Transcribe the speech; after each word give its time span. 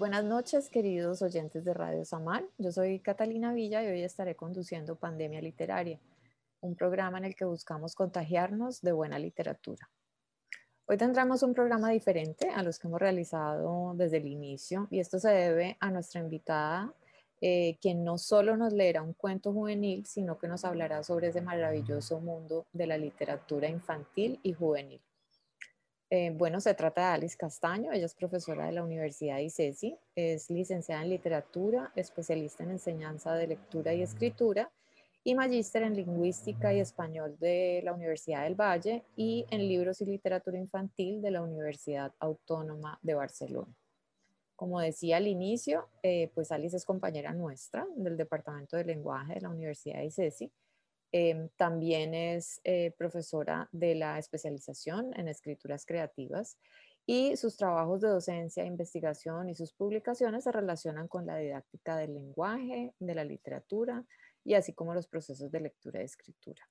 buenas 0.00 0.24
noches, 0.24 0.70
queridos 0.70 1.20
oyentes 1.20 1.62
de 1.62 1.74
Radio 1.74 2.06
Samar. 2.06 2.42
Yo 2.56 2.72
soy 2.72 3.00
Catalina 3.00 3.52
Villa 3.52 3.84
y 3.84 3.88
hoy 3.88 4.02
estaré 4.02 4.34
conduciendo 4.34 4.96
Pandemia 4.96 5.42
Literaria, 5.42 6.00
un 6.62 6.74
programa 6.74 7.18
en 7.18 7.26
el 7.26 7.34
que 7.34 7.44
buscamos 7.44 7.94
contagiarnos 7.94 8.80
de 8.80 8.92
buena 8.92 9.18
literatura. 9.18 9.90
Hoy 10.86 10.96
tendremos 10.96 11.42
un 11.42 11.52
programa 11.52 11.90
diferente 11.90 12.48
a 12.48 12.62
los 12.62 12.78
que 12.78 12.88
hemos 12.88 12.98
realizado 12.98 13.92
desde 13.94 14.16
el 14.16 14.28
inicio 14.28 14.88
y 14.90 15.00
esto 15.00 15.18
se 15.18 15.32
debe 15.32 15.76
a 15.80 15.90
nuestra 15.90 16.22
invitada, 16.22 16.94
eh, 17.42 17.76
quien 17.82 18.02
no 18.02 18.16
solo 18.16 18.56
nos 18.56 18.72
leerá 18.72 19.02
un 19.02 19.12
cuento 19.12 19.52
juvenil, 19.52 20.06
sino 20.06 20.38
que 20.38 20.48
nos 20.48 20.64
hablará 20.64 21.02
sobre 21.02 21.28
ese 21.28 21.42
maravilloso 21.42 22.20
mundo 22.20 22.64
de 22.72 22.86
la 22.86 22.96
literatura 22.96 23.68
infantil 23.68 24.40
y 24.42 24.54
juvenil. 24.54 25.02
Eh, 26.12 26.32
bueno, 26.34 26.60
se 26.60 26.74
trata 26.74 27.02
de 27.02 27.14
Alice 27.14 27.36
Castaño, 27.36 27.92
ella 27.92 28.06
es 28.06 28.16
profesora 28.16 28.66
de 28.66 28.72
la 28.72 28.82
Universidad 28.82 29.36
de 29.36 29.44
ICESI, 29.44 29.96
es 30.16 30.50
licenciada 30.50 31.04
en 31.04 31.10
literatura, 31.10 31.92
especialista 31.94 32.64
en 32.64 32.72
enseñanza 32.72 33.32
de 33.34 33.46
lectura 33.46 33.94
y 33.94 34.02
escritura 34.02 34.72
y 35.22 35.36
magíster 35.36 35.84
en 35.84 35.94
lingüística 35.94 36.74
y 36.74 36.80
español 36.80 37.36
de 37.38 37.82
la 37.84 37.92
Universidad 37.92 38.42
del 38.42 38.56
Valle 38.56 39.04
y 39.14 39.46
en 39.50 39.68
libros 39.68 40.00
y 40.00 40.06
literatura 40.06 40.58
infantil 40.58 41.22
de 41.22 41.30
la 41.30 41.42
Universidad 41.42 42.12
Autónoma 42.18 42.98
de 43.02 43.14
Barcelona. 43.14 43.72
Como 44.56 44.80
decía 44.80 45.18
al 45.18 45.28
inicio, 45.28 45.88
eh, 46.02 46.28
pues 46.34 46.50
Alice 46.50 46.76
es 46.76 46.84
compañera 46.84 47.32
nuestra 47.32 47.86
del 47.94 48.16
Departamento 48.16 48.76
de 48.76 48.84
Lenguaje 48.84 49.34
de 49.34 49.42
la 49.42 49.50
Universidad 49.50 49.98
de 49.98 50.06
ICESI 50.06 50.50
Em, 51.12 51.48
también 51.56 52.14
es 52.14 52.60
eh, 52.62 52.94
profesora 52.96 53.68
de 53.72 53.96
la 53.96 54.18
especialización 54.18 55.12
en 55.18 55.26
escrituras 55.26 55.84
creativas 55.84 56.56
y 57.04 57.36
sus 57.36 57.56
trabajos 57.56 58.00
de 58.00 58.08
docencia, 58.08 58.64
investigación 58.64 59.48
y 59.48 59.56
sus 59.56 59.72
publicaciones 59.72 60.44
se 60.44 60.52
relacionan 60.52 61.08
con 61.08 61.26
la 61.26 61.36
didáctica 61.36 61.96
del 61.96 62.14
lenguaje, 62.14 62.94
de 63.00 63.14
la 63.16 63.24
literatura 63.24 64.04
y 64.44 64.54
así 64.54 64.72
como 64.72 64.94
los 64.94 65.08
procesos 65.08 65.50
de 65.50 65.60
lectura 65.60 66.00
y 66.00 66.04
escritura. 66.04 66.62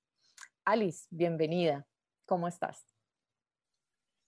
Alice, 0.63 1.07
bienvenida. 1.09 1.85
¿Cómo 2.25 2.47
estás? 2.47 2.85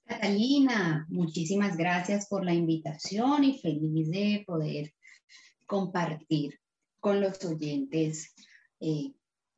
Catalina, 0.05 1.05
muchísimas 1.09 1.77
gracias 1.77 2.27
por 2.27 2.43
la 2.43 2.53
invitación 2.53 3.45
y 3.45 3.59
feliz 3.59 4.09
de 4.11 4.43
poder 4.45 4.93
compartir 5.65 6.59
con 6.99 7.21
los 7.21 7.45
oyentes 7.45 8.33
eh, 8.81 9.13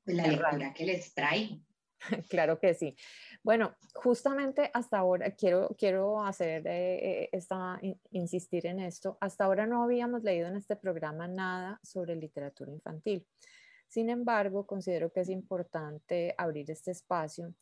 la 0.05 0.27
lectura 0.27 0.73
que 0.73 0.85
les 0.85 1.13
traigo. 1.13 1.59
Claro 2.29 2.59
que 2.59 2.73
sí. 2.73 2.95
Bueno, 3.43 3.75
justamente 3.95 4.69
hasta 4.73 4.97
ahora 4.97 5.31
quiero, 5.31 5.75
quiero 5.77 6.23
hacer 6.23 6.67
eh, 6.67 7.23
eh, 7.23 7.29
esta, 7.31 7.79
insistir 8.11 8.65
en 8.67 8.79
esto. 8.79 9.17
Hasta 9.21 9.45
ahora 9.45 9.65
no 9.65 9.83
habíamos 9.83 10.23
leído 10.23 10.47
en 10.47 10.55
este 10.55 10.75
programa 10.75 11.27
nada 11.27 11.79
sobre 11.81 12.15
literatura 12.15 12.71
infantil. 12.71 13.25
Sin 13.87 14.09
embargo, 14.09 14.65
considero 14.65 15.11
que 15.11 15.21
es 15.21 15.29
importante 15.29 16.33
abrir 16.37 16.69
este 16.71 16.91
espacio 16.91 17.53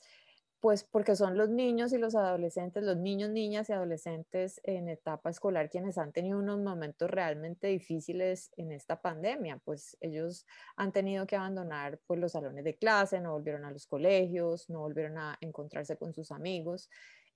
pues 0.62 0.84
porque 0.84 1.16
son 1.16 1.38
los 1.38 1.50
niños 1.50 1.92
y 1.92 1.98
los 1.98 2.14
adolescentes, 2.14 2.84
los 2.84 2.95
niños, 2.95 3.31
niñas 3.31 3.67
y 3.70 3.73
adolescentes 3.73 4.62
en 4.64 4.90
etapa 4.90 5.31
escolar 5.31 5.72
quienes 5.72 5.98
han 5.98 6.14
tenido 6.14 6.38
unos 6.38 6.59
momentos 6.59 7.09
realmente 7.09 7.67
difíciles 7.67 8.52
en 8.58 8.72
esta 8.72 9.02
pandemia, 9.02 9.58
pues 9.66 9.98
ellos 10.02 10.45
han 10.76 10.92
tenido 10.92 11.26
que 11.26 11.36
abandonar 11.36 12.00
pues 12.06 12.20
los 12.20 12.34
salones 12.34 12.64
de 12.64 12.78
clase, 12.78 13.20
no 13.20 13.32
volvieron 13.32 13.66
a 13.66 13.72
los 13.72 13.88
colegios, 13.88 14.70
no 14.70 14.82
volvieron 14.82 15.17
a 15.17 15.36
encontrarse 15.42 15.98
con 15.98 16.14
sus 16.14 16.32
amigos. 16.32 16.92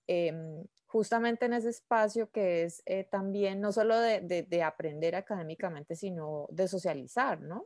Em, 0.05 0.63
justamente 0.85 1.47
en 1.47 1.53
ese 1.53 1.69
espacio 1.69 2.29
que 2.29 2.63
es 2.63 2.83
eh, 2.85 3.05
también 3.05 3.59
no 3.59 3.71
solo 3.71 3.99
de, 3.99 4.63
aprender 4.63 5.15
académicamente, 5.15 5.95
sino 5.95 6.45
de 6.51 6.67
socializar, 6.67 7.41
¿no? 7.41 7.65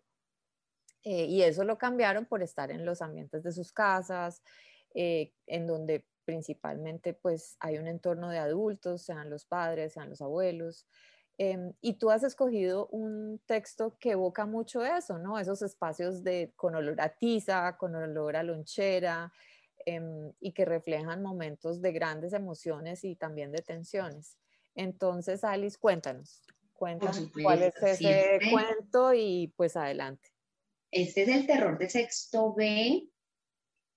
Eh, 1.03 1.26
y 1.26 1.41
eso 1.44 1.66
lo 1.66 1.78
cambiaron 1.78 2.26
por 2.26 2.44
estar 2.44 2.72
en 2.72 2.86
los 2.86 3.02
ambientes 3.02 3.44
de 3.44 3.52
sus 3.52 3.72
casas, 3.74 4.41
eh, 4.94 5.34
en 5.48 5.68
donde 5.68 6.06
principalmente 6.26 7.14
pues 7.14 7.58
hay 7.60 7.78
un 7.78 7.88
entorno 7.88 8.30
de 8.30 8.38
adultos, 8.38 9.02
sean 9.02 9.30
los 9.30 9.46
padres, 9.46 9.94
sean 9.94 10.10
los 10.10 10.22
abuelos. 10.22 10.86
Em, 11.40 11.74
y 11.82 11.94
tú 11.94 12.12
has 12.12 12.24
escogido 12.24 12.88
un 12.88 13.42
texto 13.46 13.98
que 13.98 14.12
evoca 14.12 14.46
mucho 14.46 14.86
eso, 14.86 15.18
¿no? 15.18 15.40
Esos 15.40 15.62
espacios 15.62 16.24
de, 16.24 16.52
con 16.56 16.76
olor 16.76 17.00
a 17.00 17.10
tiza, 17.10 17.78
con 17.78 17.96
olor 17.96 18.36
a 18.36 18.44
lonchera, 18.44 19.32
em, 19.86 20.34
y 20.40 20.52
que 20.52 20.66
reflejan 20.66 21.24
momentos 21.24 21.82
de 21.82 21.94
grandes 21.94 22.34
emociones 22.34 23.04
y 23.06 23.16
también 23.16 23.52
de 23.52 23.64
tensiones. 23.64 24.38
Entonces, 24.76 25.44
Alice, 25.44 25.78
cuéntanos, 25.80 26.44
cuéntanos 26.74 27.32
cuál 27.42 27.64
es 27.64 27.76
ese 27.82 28.40
cuento 28.52 29.14
y 29.14 29.54
pues 29.56 29.76
adelante. 29.78 30.30
Este 30.92 31.24
es 31.24 31.30
el 31.30 31.48
terror 31.48 31.78
de 31.78 31.90
sexto 31.90 32.54
B 32.54 33.10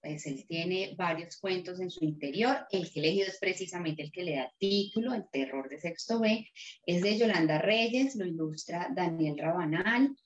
pues 0.02 0.26
él 0.26 0.44
tiene 0.48 0.94
varios 0.96 1.36
cuentos 1.36 1.78
en 1.78 1.88
su 1.88 2.04
interior. 2.04 2.66
El 2.72 2.90
que 2.90 2.98
he 2.98 3.02
elegido 3.04 3.28
es 3.28 3.38
precisamente 3.38 4.02
el 4.02 4.10
que 4.10 4.24
le 4.24 4.34
da 4.34 4.52
título, 4.58 5.14
El 5.14 5.28
terror 5.30 5.68
de 5.68 5.78
sexto 5.78 6.18
B. 6.18 6.44
Es 6.84 7.02
de 7.02 7.16
Yolanda 7.16 7.58
Reyes, 7.58 8.16
lo 8.16 8.26
ilustra 8.26 8.90
Daniel 8.92 9.38
Rabanal. 9.38 10.16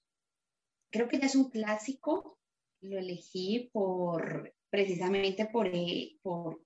Creo 0.90 1.08
que 1.08 1.18
ya 1.18 1.26
es 1.26 1.34
un 1.34 1.50
clásico. 1.50 2.38
Lo 2.80 2.98
elegí 2.98 3.68
por, 3.70 4.54
precisamente 4.70 5.44
por, 5.44 5.66
eh, 5.66 6.16
por 6.22 6.62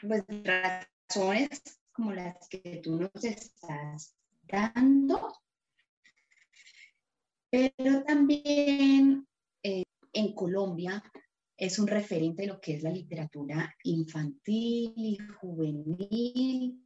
pues, 0.00 0.24
razones 0.26 1.60
como 1.92 2.12
las 2.12 2.48
que 2.48 2.80
tú 2.82 2.96
nos 2.96 3.24
estás 3.24 4.16
dando. 4.44 5.34
Pero 7.50 8.04
también 8.04 9.26
eh, 9.62 9.84
en 10.14 10.34
Colombia 10.34 11.02
es 11.58 11.80
un 11.80 11.88
referente 11.88 12.42
de 12.42 12.48
lo 12.48 12.60
que 12.60 12.74
es 12.74 12.82
la 12.84 12.90
literatura 12.90 13.74
infantil 13.82 14.94
y 14.96 15.18
juvenil. 15.40 16.84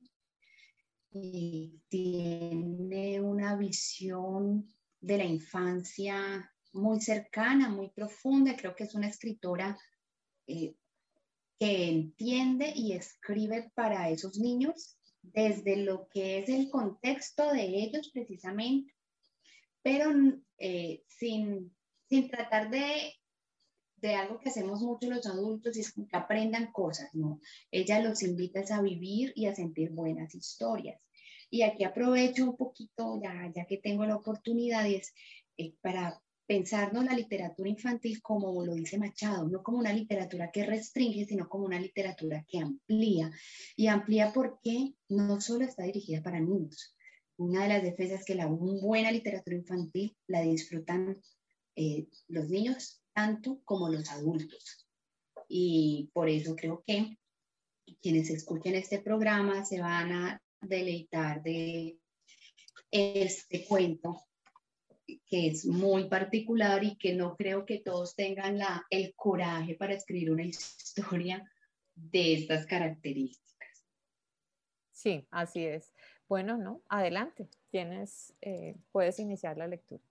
Y 1.13 1.79
tiene 1.89 3.21
una 3.21 3.55
visión 3.57 4.67
de 4.99 5.19
la 5.19 5.25
infancia 5.25 6.51
muy 6.73 7.03
cercana, 7.03 7.69
muy 7.69 7.91
profunda. 7.91 8.57
Creo 8.57 8.75
que 8.75 8.85
es 8.85 8.95
una 8.95 9.09
escritora 9.09 9.79
eh, 10.47 10.75
que 11.59 11.89
entiende 11.91 12.73
y 12.75 12.93
escribe 12.93 13.71
para 13.75 14.09
esos 14.09 14.39
niños 14.39 14.97
desde 15.21 15.77
lo 15.77 16.09
que 16.09 16.39
es 16.39 16.49
el 16.49 16.71
contexto 16.71 17.53
de 17.53 17.63
ellos 17.63 18.11
precisamente, 18.13 18.95
pero 19.83 20.11
eh, 20.57 21.05
sin, 21.07 21.77
sin 22.09 22.31
tratar 22.31 22.71
de 22.71 23.13
de 24.03 24.17
algo 24.17 24.41
que 24.41 24.49
hacemos 24.49 24.83
mucho 24.83 25.09
los 25.09 25.25
adultos 25.27 25.77
y 25.77 25.81
es 25.81 25.93
que 25.93 26.03
aprendan 26.13 26.73
cosas, 26.73 27.15
¿no? 27.15 27.41
Ella 27.71 28.01
los 28.01 28.23
invita 28.23 28.63
a 28.71 28.83
vivir 28.83 29.33
y 29.37 29.47
a 29.47 29.55
sentir 29.55 29.91
buenas 29.91 30.35
historias. 30.35 31.01
Y 31.49 31.63
aquí 31.63 31.85
aprovecho 31.85 32.45
un 32.45 32.57
poquito, 32.57 33.21
ya, 33.23 33.51
ya 33.55 33.65
que 33.65 33.79
tengo 33.79 34.05
la 34.05 34.17
oportunidad, 34.17 34.87
es 34.89 35.15
eh, 35.57 35.75
para 35.81 36.21
pensarnos 36.47 37.05
la 37.05 37.15
literatura 37.15 37.69
infantil 37.69 38.21
como 38.21 38.65
lo 38.65 38.75
dice 38.75 38.99
Machado, 38.99 39.49
no 39.49 39.63
como 39.63 39.79
una 39.79 39.93
literatura 39.93 40.51
que 40.51 40.67
restringe, 40.67 41.25
sino 41.25 41.49
como 41.49 41.67
una 41.67 41.81
literatura 41.81 42.45
que 42.49 42.59
amplía. 42.59 43.31
Y 43.77 43.87
amplía 43.87 44.33
porque 44.33 44.95
no 45.09 45.41
solo 45.41 45.65
está 45.65 45.85
dirigida 45.85 46.23
para 46.23 46.41
niños. 46.41 46.97
Una 47.37 47.63
de 47.63 47.69
las 47.69 47.83
defensas 47.85 48.21
es 48.21 48.27
que 48.27 48.35
la 48.35 48.47
buena 48.47 49.13
literatura 49.13 49.57
infantil 49.57 50.17
la 50.27 50.41
disfrutan 50.41 51.23
eh, 51.77 52.09
los 52.27 52.49
niños 52.49 53.02
tanto 53.15 53.61
como 53.65 53.89
los 53.89 54.11
adultos. 54.11 54.87
Y 55.49 56.11
por 56.13 56.29
eso 56.29 56.57
creo 56.57 56.83
que 56.87 57.19
quienes 58.01 58.31
escuchen 58.31 58.75
este 58.75 59.01
programa 59.01 59.65
se 59.65 59.81
van 59.81 60.13
a 60.13 60.43
deleitar 60.61 61.43
de 61.43 61.99
este 62.91 63.65
cuento 63.67 64.23
que 65.27 65.49
es 65.49 65.67
muy 65.67 66.09
particular 66.09 66.85
y 66.85 66.97
que 66.97 67.15
no 67.15 67.37
creo 67.37 67.67
que 67.67 67.79
todos 67.79 68.15
tengan 68.15 68.59
la, 68.59 68.87
el 68.91 69.15
coraje 69.15 69.75
para 69.75 69.95
escribir 69.95 70.31
una 70.31 70.45
historia 70.47 71.51
de 71.95 72.35
estas 72.35 72.67
características. 72.67 73.43
Sí, 74.93 75.27
así 75.31 75.65
es. 75.65 75.93
Bueno, 76.29 76.57
no, 76.57 76.83
adelante, 76.89 77.49
tienes, 77.71 78.35
eh, 78.41 78.77
puedes 78.93 79.19
iniciar 79.19 79.59
la 79.59 79.67
lectura. 79.67 80.03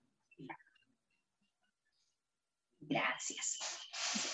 Gracias. 2.88 3.58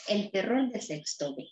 El 0.09 0.31
terror 0.31 0.71
del 0.71 0.81
sexto 0.81 1.35
B. 1.37 1.47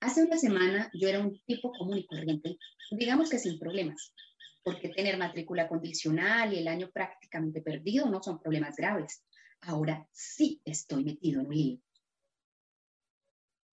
Hace 0.00 0.22
una 0.22 0.36
semana 0.36 0.90
yo 0.94 1.08
era 1.08 1.20
un 1.20 1.40
tipo 1.46 1.72
común 1.72 1.98
y 1.98 2.06
corriente, 2.06 2.58
digamos 2.90 3.28
que 3.28 3.38
sin 3.38 3.58
problemas, 3.58 4.14
porque 4.62 4.90
tener 4.90 5.18
matrícula 5.18 5.66
condicional 5.68 6.52
y 6.52 6.58
el 6.58 6.68
año 6.68 6.90
prácticamente 6.92 7.60
perdido 7.60 8.08
no 8.08 8.22
son 8.22 8.38
problemas 8.38 8.76
graves. 8.76 9.24
Ahora 9.62 10.06
sí 10.12 10.60
estoy 10.64 11.04
metido 11.04 11.40
en 11.40 11.46
un 11.46 11.54
lío. 11.54 11.80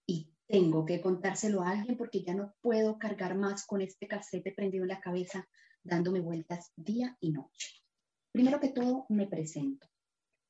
Y 0.07 0.29
tengo 0.47 0.85
que 0.85 1.01
contárselo 1.01 1.61
a 1.61 1.71
alguien 1.71 1.97
porque 1.97 2.23
ya 2.23 2.33
no 2.33 2.55
puedo 2.61 2.97
cargar 2.97 3.35
más 3.35 3.65
con 3.65 3.81
este 3.81 4.07
casete 4.07 4.53
prendido 4.53 4.85
en 4.85 4.89
la 4.89 5.01
cabeza 5.01 5.47
dándome 5.83 6.19
vueltas 6.19 6.71
día 6.75 7.15
y 7.19 7.31
noche. 7.31 7.69
Primero 8.31 8.59
que 8.59 8.69
todo, 8.69 9.05
me 9.09 9.27
presento. 9.27 9.90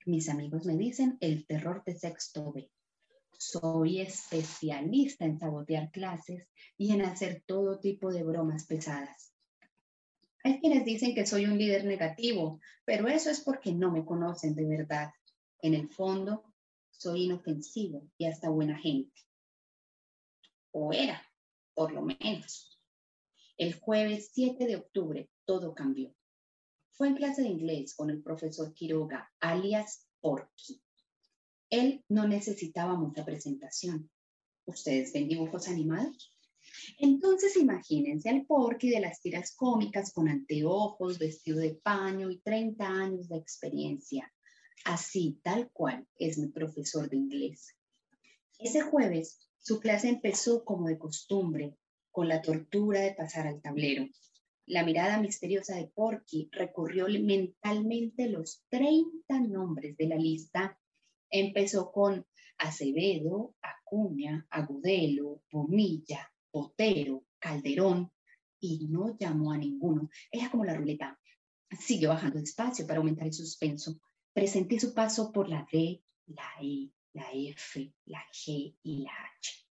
Mis 0.06 0.30
amigos 0.30 0.66
me 0.66 0.76
dicen 0.78 1.18
el 1.20 1.46
terror 1.46 1.84
de 1.86 1.96
sexto 1.96 2.52
B. 2.52 2.72
Soy 3.38 4.02
especialista 4.02 5.26
en 5.26 5.38
sabotear 5.38 5.92
clases 5.92 6.48
y 6.76 6.92
en 6.92 7.04
hacer 7.04 7.44
todo 7.46 7.80
tipo 7.80 8.12
de 8.12 8.24
bromas 8.24 8.66
pesadas. 8.66 9.32
Hay 10.44 10.60
quienes 10.60 10.86
dicen 10.86 11.14
que 11.14 11.28
soy 11.28 11.46
un 11.46 11.58
líder 11.58 11.86
negativo, 11.86 12.60
pero 12.84 13.08
eso 13.08 13.30
es 13.30 13.42
porque 13.42 13.74
no 13.74 13.92
me 13.92 14.04
conocen 14.04 14.56
de 14.56 14.66
verdad. 14.66 15.12
En 15.60 15.76
el 15.76 15.88
fondo, 15.88 16.52
soy 16.90 17.26
inofensivo 17.26 18.10
y 18.18 18.26
hasta 18.26 18.50
buena 18.50 18.80
gente. 18.80 19.22
O 20.72 20.94
era, 20.94 21.22
por 21.76 21.92
lo 21.92 22.02
menos. 22.02 22.80
El 23.56 23.76
jueves 23.80 24.32
7 24.34 24.66
de 24.66 24.78
octubre 24.78 25.30
todo 25.46 25.76
cambió. 25.76 26.16
En 27.06 27.16
clase 27.16 27.42
de 27.42 27.50
inglés 27.50 27.96
con 27.96 28.10
el 28.10 28.22
profesor 28.22 28.74
Quiroga, 28.74 29.32
alias 29.40 30.08
Porky. 30.20 30.82
Él 31.70 32.04
no 32.10 32.28
necesitaba 32.28 32.96
mucha 32.96 33.26
presentación. 33.26 34.10
¿Ustedes 34.66 35.12
ven 35.12 35.28
dibujos 35.28 35.68
animados? 35.68 36.36
Entonces 37.00 37.58
imagínense 37.58 38.30
al 38.30 38.46
Porky 38.46 38.90
de 38.90 39.00
las 39.00 39.20
tiras 39.20 39.56
cómicas 39.56 40.14
con 40.14 40.30
anteojos, 40.30 41.18
vestido 41.18 41.60
de 41.60 41.74
paño 41.76 42.30
y 42.30 42.40
30 42.40 42.86
años 42.86 43.30
de 43.30 43.38
experiencia. 43.38 44.32
Así, 44.86 45.40
tal 45.44 45.72
cual, 45.72 46.08
es 46.18 46.38
mi 46.38 46.50
profesor 46.50 47.10
de 47.10 47.18
inglés. 47.18 47.76
Ese 48.60 48.82
jueves, 48.82 49.40
su 49.58 49.80
clase 49.80 50.10
empezó 50.10 50.64
como 50.64 50.88
de 50.88 51.00
costumbre, 51.00 51.76
con 52.12 52.28
la 52.28 52.42
tortura 52.42 53.02
de 53.02 53.14
pasar 53.16 53.48
al 53.48 53.62
tablero. 53.62 54.06
La 54.68 54.84
mirada 54.84 55.20
misteriosa 55.20 55.76
de 55.76 55.88
Porky 55.88 56.50
recorrió 56.52 57.08
mentalmente 57.08 58.30
los 58.30 58.64
30 58.70 59.40
nombres 59.42 59.98
de 59.98 60.08
la 60.08 60.16
lista. 60.16 60.80
Empezó 61.30 61.92
con 61.92 62.26
Acevedo, 62.58 63.56
Acuña, 63.62 64.46
Agudelo, 64.50 65.42
Bonilla, 65.52 66.32
Botero, 66.54 67.26
Calderón 67.40 68.12
y 68.60 68.88
no 68.88 69.18
llamó 69.18 69.52
a 69.52 69.58
ninguno. 69.58 70.10
Era 70.32 70.52
como 70.52 70.64
la 70.64 70.76
ruleta. 70.76 71.20
Siguió 71.80 72.10
bajando 72.10 72.40
despacio 72.40 72.86
para 72.86 73.00
aumentar 73.00 73.26
el 73.26 73.34
suspenso. 73.34 74.00
Presenté 74.34 74.80
su 74.80 74.94
paso 74.94 75.32
por 75.32 75.50
la 75.50 75.68
D, 75.72 76.04
la 76.28 76.50
E, 76.62 76.92
la 77.14 77.32
F, 77.34 77.94
la 78.06 78.24
G 78.32 78.76
y 78.84 79.04
la 79.04 79.12
H. 79.12 79.71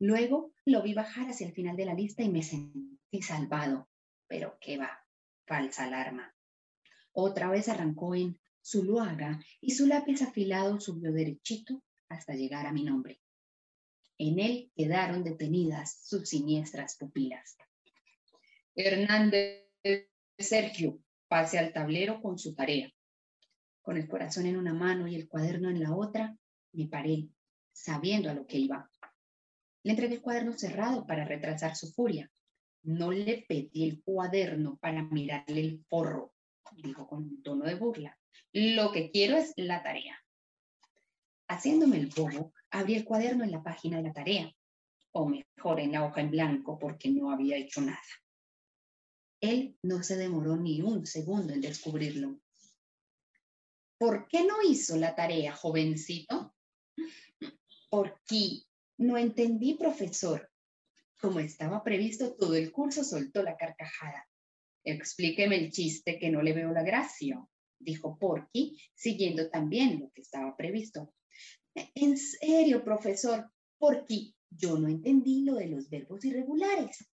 Luego 0.00 0.52
lo 0.64 0.82
vi 0.82 0.94
bajar 0.94 1.28
hacia 1.28 1.46
el 1.46 1.52
final 1.52 1.76
de 1.76 1.84
la 1.84 1.94
lista 1.94 2.22
y 2.22 2.30
me 2.30 2.42
sentí 2.42 3.22
salvado. 3.22 3.88
Pero 4.26 4.56
qué 4.60 4.78
va, 4.78 5.04
falsa 5.46 5.84
alarma. 5.84 6.34
Otra 7.12 7.50
vez 7.50 7.68
arrancó 7.68 8.14
en 8.14 8.40
Zuluaga 8.64 9.44
y 9.60 9.72
su 9.72 9.86
lápiz 9.86 10.22
afilado 10.22 10.80
subió 10.80 11.12
derechito 11.12 11.82
hasta 12.08 12.34
llegar 12.34 12.66
a 12.66 12.72
mi 12.72 12.82
nombre. 12.82 13.20
En 14.16 14.38
él 14.38 14.72
quedaron 14.74 15.22
detenidas 15.22 16.00
sus 16.02 16.28
siniestras 16.28 16.96
pupilas. 16.96 17.56
Hernández 18.74 19.66
Sergio, 20.38 20.98
pase 21.28 21.58
al 21.58 21.72
tablero 21.72 22.22
con 22.22 22.38
su 22.38 22.54
tarea. 22.54 22.90
Con 23.82 23.96
el 23.96 24.08
corazón 24.08 24.46
en 24.46 24.56
una 24.56 24.72
mano 24.72 25.06
y 25.08 25.14
el 25.14 25.28
cuaderno 25.28 25.68
en 25.70 25.82
la 25.82 25.94
otra, 25.94 26.36
me 26.72 26.86
paré, 26.86 27.28
sabiendo 27.72 28.30
a 28.30 28.34
lo 28.34 28.46
que 28.46 28.58
iba. 28.58 28.89
Le 29.82 29.92
entregué 29.92 30.16
el 30.16 30.22
cuaderno 30.22 30.52
cerrado 30.52 31.06
para 31.06 31.24
retrasar 31.24 31.74
su 31.76 31.92
furia. 31.92 32.30
No 32.82 33.12
le 33.12 33.44
pedí 33.48 33.84
el 33.84 34.02
cuaderno 34.02 34.76
para 34.78 35.02
mirarle 35.02 35.60
el 35.60 35.84
forro, 35.88 36.34
dijo 36.76 37.06
con 37.06 37.24
un 37.24 37.42
tono 37.42 37.64
de 37.64 37.74
burla. 37.74 38.18
Lo 38.52 38.92
que 38.92 39.10
quiero 39.10 39.36
es 39.36 39.52
la 39.56 39.82
tarea. 39.82 40.18
Haciéndome 41.48 41.98
el 41.98 42.06
bobo, 42.06 42.52
abrí 42.70 42.94
el 42.94 43.04
cuaderno 43.04 43.44
en 43.44 43.50
la 43.50 43.62
página 43.62 43.96
de 43.98 44.04
la 44.04 44.12
tarea, 44.12 44.54
o 45.12 45.26
mejor 45.26 45.80
en 45.80 45.92
la 45.92 46.04
hoja 46.04 46.20
en 46.20 46.30
blanco 46.30 46.78
porque 46.78 47.10
no 47.10 47.30
había 47.30 47.56
hecho 47.56 47.80
nada. 47.80 47.98
Él 49.40 49.76
no 49.82 50.02
se 50.02 50.16
demoró 50.16 50.56
ni 50.56 50.82
un 50.82 51.06
segundo 51.06 51.52
en 51.52 51.60
descubrirlo. 51.60 52.38
¿Por 53.98 54.28
qué 54.28 54.44
no 54.44 54.62
hizo 54.62 54.96
la 54.96 55.14
tarea, 55.14 55.54
jovencito? 55.54 56.54
Porque 57.90 58.62
no 59.00 59.16
entendí, 59.16 59.74
profesor. 59.74 60.50
Como 61.20 61.40
estaba 61.40 61.82
previsto 61.82 62.36
todo 62.36 62.54
el 62.54 62.70
curso, 62.70 63.02
soltó 63.02 63.42
la 63.42 63.56
carcajada. 63.56 64.28
Explíqueme 64.84 65.56
el 65.56 65.70
chiste 65.70 66.18
que 66.18 66.30
no 66.30 66.42
le 66.42 66.52
veo 66.52 66.70
la 66.72 66.82
gracia, 66.82 67.42
dijo 67.78 68.18
Porky, 68.18 68.78
siguiendo 68.94 69.50
también 69.50 70.00
lo 70.00 70.10
que 70.12 70.20
estaba 70.20 70.54
previsto. 70.54 71.14
En 71.94 72.16
serio, 72.18 72.84
profesor, 72.84 73.50
porque 73.78 74.34
yo 74.50 74.78
no 74.78 74.88
entendí 74.88 75.44
lo 75.44 75.54
de 75.54 75.68
los 75.68 75.88
verbos 75.88 76.24
irregulares. 76.24 77.08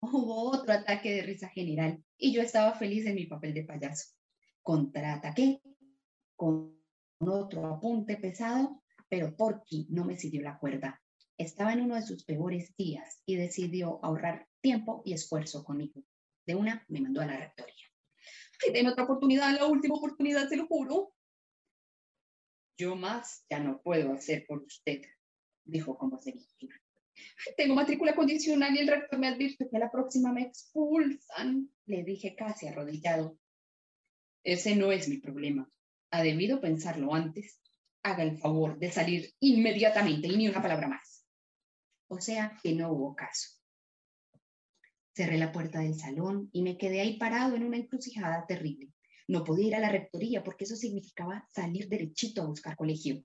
Hubo 0.00 0.50
otro 0.50 0.72
ataque 0.72 1.14
de 1.14 1.22
risa 1.22 1.48
general 1.48 2.04
y 2.18 2.34
yo 2.34 2.42
estaba 2.42 2.74
feliz 2.74 3.06
en 3.06 3.14
mi 3.14 3.26
papel 3.26 3.54
de 3.54 3.64
payaso. 3.64 4.10
Contraataqué 4.62 5.62
con 6.36 6.78
otro 7.20 7.66
apunte 7.66 8.16
pesado, 8.18 8.83
pero 9.14 9.36
Porky 9.36 9.86
no 9.90 10.04
me 10.04 10.16
siguió 10.16 10.42
la 10.42 10.58
cuerda. 10.58 11.00
Estaba 11.38 11.72
en 11.72 11.82
uno 11.82 11.94
de 11.94 12.02
sus 12.02 12.24
peores 12.24 12.74
días 12.76 13.22
y 13.24 13.36
decidió 13.36 14.04
ahorrar 14.04 14.48
tiempo 14.60 15.02
y 15.04 15.12
esfuerzo 15.12 15.62
conmigo. 15.62 16.02
De 16.44 16.56
una 16.56 16.84
me 16.88 17.00
mandó 17.00 17.20
a 17.20 17.26
la 17.26 17.36
rectoría. 17.36 17.86
Ay, 18.74 18.84
otra 18.84 19.04
oportunidad, 19.04 19.54
la 19.54 19.66
última 19.66 19.94
oportunidad, 19.94 20.48
se 20.48 20.56
lo 20.56 20.66
juro. 20.66 21.14
Yo 22.76 22.96
más 22.96 23.46
ya 23.48 23.60
no 23.60 23.80
puedo 23.82 24.12
hacer 24.12 24.46
por 24.48 24.64
usted, 24.64 25.02
dijo 25.64 25.96
con 25.96 26.10
voz 26.10 26.24
de 26.24 26.32
víctima. 26.32 26.74
Tengo 27.56 27.76
matrícula 27.76 28.16
condicional 28.16 28.74
y 28.74 28.80
el 28.80 28.88
rector 28.88 29.20
me 29.20 29.28
advierte 29.28 29.68
que 29.70 29.76
a 29.76 29.80
la 29.80 29.92
próxima 29.92 30.32
me 30.32 30.42
expulsan, 30.42 31.70
le 31.86 32.02
dije 32.02 32.34
casi 32.34 32.66
arrodillado. 32.66 33.38
Ese 34.42 34.74
no 34.74 34.90
es 34.90 35.08
mi 35.08 35.18
problema. 35.18 35.70
Ha 36.10 36.24
debido 36.24 36.60
pensarlo 36.60 37.14
antes. 37.14 37.60
Haga 38.04 38.22
el 38.22 38.38
favor 38.38 38.78
de 38.78 38.92
salir 38.92 39.32
inmediatamente 39.40 40.28
y 40.28 40.36
ni 40.36 40.48
una 40.48 40.62
palabra 40.62 40.86
más. 40.86 41.26
O 42.06 42.20
sea 42.20 42.56
que 42.62 42.72
no 42.74 42.92
hubo 42.92 43.16
caso. 43.16 43.48
Cerré 45.16 45.38
la 45.38 45.50
puerta 45.50 45.80
del 45.80 45.94
salón 45.94 46.50
y 46.52 46.62
me 46.62 46.76
quedé 46.78 47.00
ahí 47.00 47.16
parado 47.16 47.56
en 47.56 47.64
una 47.64 47.78
encrucijada 47.78 48.46
terrible. 48.46 48.92
No 49.26 49.42
podía 49.42 49.68
ir 49.68 49.74
a 49.74 49.80
la 49.80 49.88
rectoría 49.88 50.44
porque 50.44 50.64
eso 50.64 50.76
significaba 50.76 51.48
salir 51.52 51.88
derechito 51.88 52.42
a 52.42 52.46
buscar 52.46 52.76
colegio. 52.76 53.24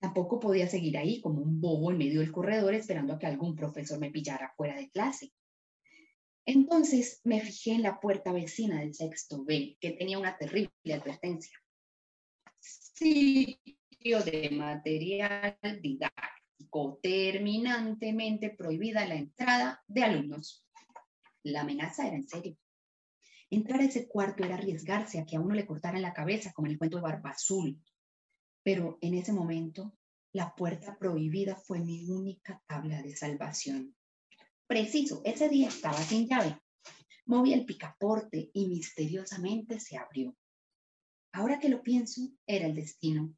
Tampoco 0.00 0.40
podía 0.40 0.66
seguir 0.66 0.96
ahí 0.96 1.20
como 1.20 1.42
un 1.42 1.60
bobo 1.60 1.90
en 1.90 1.98
medio 1.98 2.20
del 2.20 2.32
corredor 2.32 2.74
esperando 2.74 3.12
a 3.12 3.18
que 3.18 3.26
algún 3.26 3.54
profesor 3.54 4.00
me 4.00 4.10
pillara 4.10 4.54
fuera 4.56 4.74
de 4.74 4.90
clase. 4.90 5.32
Entonces 6.46 7.20
me 7.24 7.40
fijé 7.40 7.72
en 7.72 7.82
la 7.82 8.00
puerta 8.00 8.32
vecina 8.32 8.80
del 8.80 8.94
sexto 8.94 9.44
B, 9.44 9.76
que 9.78 9.90
tenía 9.90 10.18
una 10.18 10.38
terrible 10.38 10.72
advertencia. 10.90 11.59
Sitio 13.00 14.22
de 14.26 14.50
material 14.50 15.56
didáctico, 15.80 17.00
terminantemente 17.02 18.50
prohibida 18.50 19.08
la 19.08 19.14
entrada 19.14 19.82
de 19.88 20.02
alumnos. 20.02 20.66
La 21.42 21.62
amenaza 21.62 22.06
era 22.06 22.16
en 22.16 22.28
serio. 22.28 22.58
Entrar 23.48 23.80
a 23.80 23.84
ese 23.84 24.06
cuarto 24.06 24.44
era 24.44 24.56
arriesgarse 24.56 25.18
a 25.18 25.24
que 25.24 25.36
a 25.36 25.40
uno 25.40 25.54
le 25.54 25.64
cortaran 25.64 26.02
la 26.02 26.12
cabeza, 26.12 26.52
como 26.52 26.66
en 26.66 26.72
el 26.72 26.78
cuento 26.78 26.98
de 26.98 27.04
Barba 27.04 27.30
Azul. 27.30 27.82
Pero 28.62 28.98
en 29.00 29.14
ese 29.14 29.32
momento, 29.32 29.96
la 30.34 30.54
puerta 30.54 30.98
prohibida 30.98 31.56
fue 31.56 31.80
mi 31.80 32.04
única 32.04 32.62
tabla 32.66 33.00
de 33.00 33.16
salvación. 33.16 33.96
Preciso, 34.66 35.22
ese 35.24 35.48
día 35.48 35.68
estaba 35.68 35.96
sin 35.96 36.28
llave. 36.28 36.60
Moví 37.24 37.54
el 37.54 37.64
picaporte 37.64 38.50
y 38.52 38.68
misteriosamente 38.68 39.80
se 39.80 39.96
abrió. 39.96 40.36
Ahora 41.32 41.58
que 41.58 41.68
lo 41.68 41.82
pienso, 41.82 42.22
era 42.46 42.66
el 42.66 42.74
destino. 42.74 43.34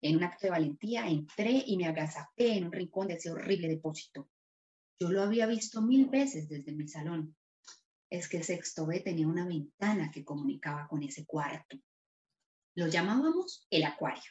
En 0.00 0.16
un 0.16 0.24
acto 0.24 0.46
de 0.46 0.50
valentía 0.50 1.08
entré 1.08 1.64
y 1.66 1.76
me 1.76 1.86
agazapé 1.86 2.56
en 2.56 2.66
un 2.66 2.72
rincón 2.72 3.08
de 3.08 3.14
ese 3.14 3.30
horrible 3.30 3.68
depósito. 3.68 4.28
Yo 5.00 5.10
lo 5.10 5.22
había 5.22 5.46
visto 5.46 5.82
mil 5.82 6.08
veces 6.08 6.48
desde 6.48 6.72
mi 6.72 6.88
salón, 6.88 7.36
es 8.10 8.28
que 8.28 8.42
sexto 8.42 8.86
B 8.86 9.00
tenía 9.00 9.28
una 9.28 9.46
ventana 9.46 10.10
que 10.10 10.24
comunicaba 10.24 10.88
con 10.88 11.02
ese 11.02 11.26
cuarto. 11.26 11.78
Lo 12.74 12.86
llamábamos 12.86 13.66
el 13.70 13.84
acuario, 13.84 14.30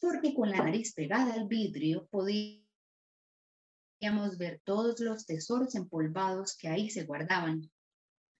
porque 0.00 0.34
con 0.34 0.50
la 0.50 0.58
nariz 0.58 0.92
pegada 0.94 1.34
al 1.34 1.46
vidrio 1.46 2.08
podíamos 2.08 2.64
ver 4.38 4.60
todos 4.64 5.00
los 5.00 5.26
tesoros 5.26 5.74
empolvados 5.74 6.56
que 6.56 6.68
ahí 6.68 6.90
se 6.90 7.04
guardaban. 7.04 7.70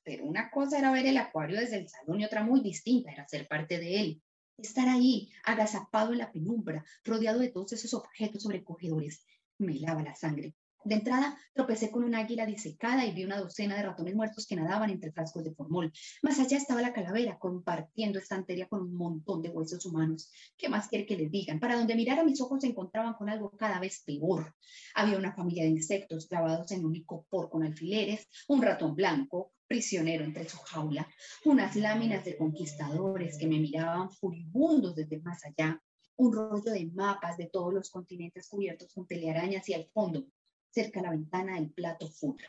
Pero 0.02 0.25
una 0.25 0.50
cosa 0.50 0.78
era 0.78 0.92
ver 0.92 1.07
el 1.07 1.19
acuario 1.19 1.61
desde 1.61 1.76
el 1.76 1.88
salón 1.88 2.21
y 2.21 2.25
otra 2.25 2.42
muy 2.42 2.61
distinta 2.61 3.12
era 3.12 3.28
ser 3.28 3.47
parte 3.49 3.78
de 3.78 4.00
él. 4.00 4.23
Estar 4.57 4.88
ahí, 4.88 5.30
agazapado 5.45 6.12
en 6.12 6.19
la 6.19 6.33
penumbra, 6.33 6.85
rodeado 7.04 7.40
de 7.40 7.49
todos 7.49 7.73
esos 7.73 7.95
objetos 7.95 8.42
sobrecogedores, 8.42 9.25
me 9.59 9.78
lava 9.78 10.02
la 10.02 10.14
sangre. 10.14 10.54
De 10.83 10.95
entrada, 10.95 11.37
tropecé 11.52 11.90
con 11.90 12.04
un 12.04 12.14
águila 12.14 12.47
disecada 12.47 13.04
y 13.04 13.12
vi 13.12 13.25
una 13.25 13.38
docena 13.38 13.76
de 13.76 13.83
ratones 13.83 14.14
muertos 14.14 14.47
que 14.47 14.57
nadaban 14.57 14.88
entre 14.88 15.12
frascos 15.12 15.45
de 15.45 15.54
formol. 15.54 15.92
Más 16.23 16.38
allá 16.40 16.57
estaba 16.57 16.80
la 16.80 16.95
calavera, 16.95 17.38
compartiendo 17.38 18.19
estantería 18.19 18.66
con 18.66 18.80
un 18.80 18.95
montón 18.95 19.42
de 19.42 19.50
huesos 19.50 19.85
humanos. 19.85 20.30
¿Qué 20.57 20.71
más 20.71 20.88
quiere 20.88 21.04
que 21.04 21.19
les 21.19 21.30
digan? 21.30 21.61
Para 21.61 21.76
donde 21.76 21.95
mirara 21.95 22.25
mis 22.25 22.40
ojos 22.40 22.62
se 22.62 22.69
encontraban 22.69 23.12
con 23.12 23.28
algo 23.28 23.50
cada 23.59 23.78
vez 23.78 24.02
peor. 24.07 24.54
Había 24.95 25.19
una 25.19 25.35
familia 25.35 25.64
de 25.64 25.71
insectos 25.71 26.26
clavados 26.26 26.73
en 26.73 26.87
un 26.87 26.97
icopor 26.97 27.50
con 27.50 27.62
alfileres, 27.62 28.26
un 28.49 28.62
ratón 28.62 28.95
blanco, 28.95 29.52
prisionero 29.70 30.24
entre 30.24 30.48
su 30.48 30.58
jaula, 30.58 31.08
unas 31.44 31.76
láminas 31.76 32.24
de 32.24 32.36
conquistadores 32.36 33.38
que 33.38 33.46
me 33.46 33.60
miraban 33.60 34.10
furibundos 34.10 34.96
desde 34.96 35.20
más 35.20 35.44
allá, 35.44 35.80
un 36.16 36.32
rollo 36.32 36.72
de 36.72 36.86
mapas 36.86 37.36
de 37.36 37.46
todos 37.46 37.72
los 37.72 37.88
continentes 37.88 38.48
cubiertos 38.48 38.92
con 38.92 39.06
telarañas 39.06 39.68
y 39.68 39.74
al 39.74 39.88
fondo 39.94 40.26
cerca 40.70 40.98
de 40.98 41.06
la 41.06 41.12
ventana 41.12 41.54
del 41.54 41.70
plato 41.70 42.08
fuerte, 42.08 42.48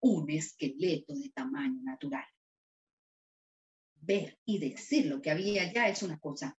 un 0.00 0.30
esqueleto 0.30 1.14
de 1.14 1.28
tamaño 1.28 1.82
natural. 1.82 2.24
Ver 4.00 4.38
y 4.46 4.58
decir 4.58 5.04
lo 5.04 5.20
que 5.20 5.30
había 5.30 5.64
allá 5.64 5.88
es 5.88 6.02
una 6.02 6.18
cosa. 6.18 6.58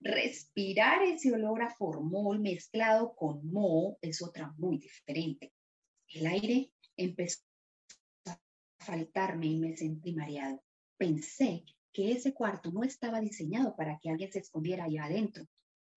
Respirar 0.00 1.02
ese 1.02 1.30
olor 1.30 1.62
a 1.62 1.68
formol 1.74 2.40
mezclado 2.40 3.14
con 3.14 3.46
moho 3.52 3.98
es 4.00 4.22
otra 4.22 4.54
muy 4.56 4.78
diferente. 4.78 5.52
El 6.08 6.26
aire 6.26 6.72
empezó 6.96 7.42
a 7.42 7.53
faltarme 8.84 9.46
y 9.46 9.58
me 9.58 9.76
sentí 9.76 10.14
mareado. 10.14 10.62
Pensé 10.96 11.64
que 11.92 12.12
ese 12.12 12.34
cuarto 12.34 12.70
no 12.70 12.82
estaba 12.82 13.20
diseñado 13.20 13.74
para 13.76 13.98
que 13.98 14.10
alguien 14.10 14.30
se 14.30 14.40
escondiera 14.40 14.84
allá 14.84 15.04
adentro. 15.04 15.46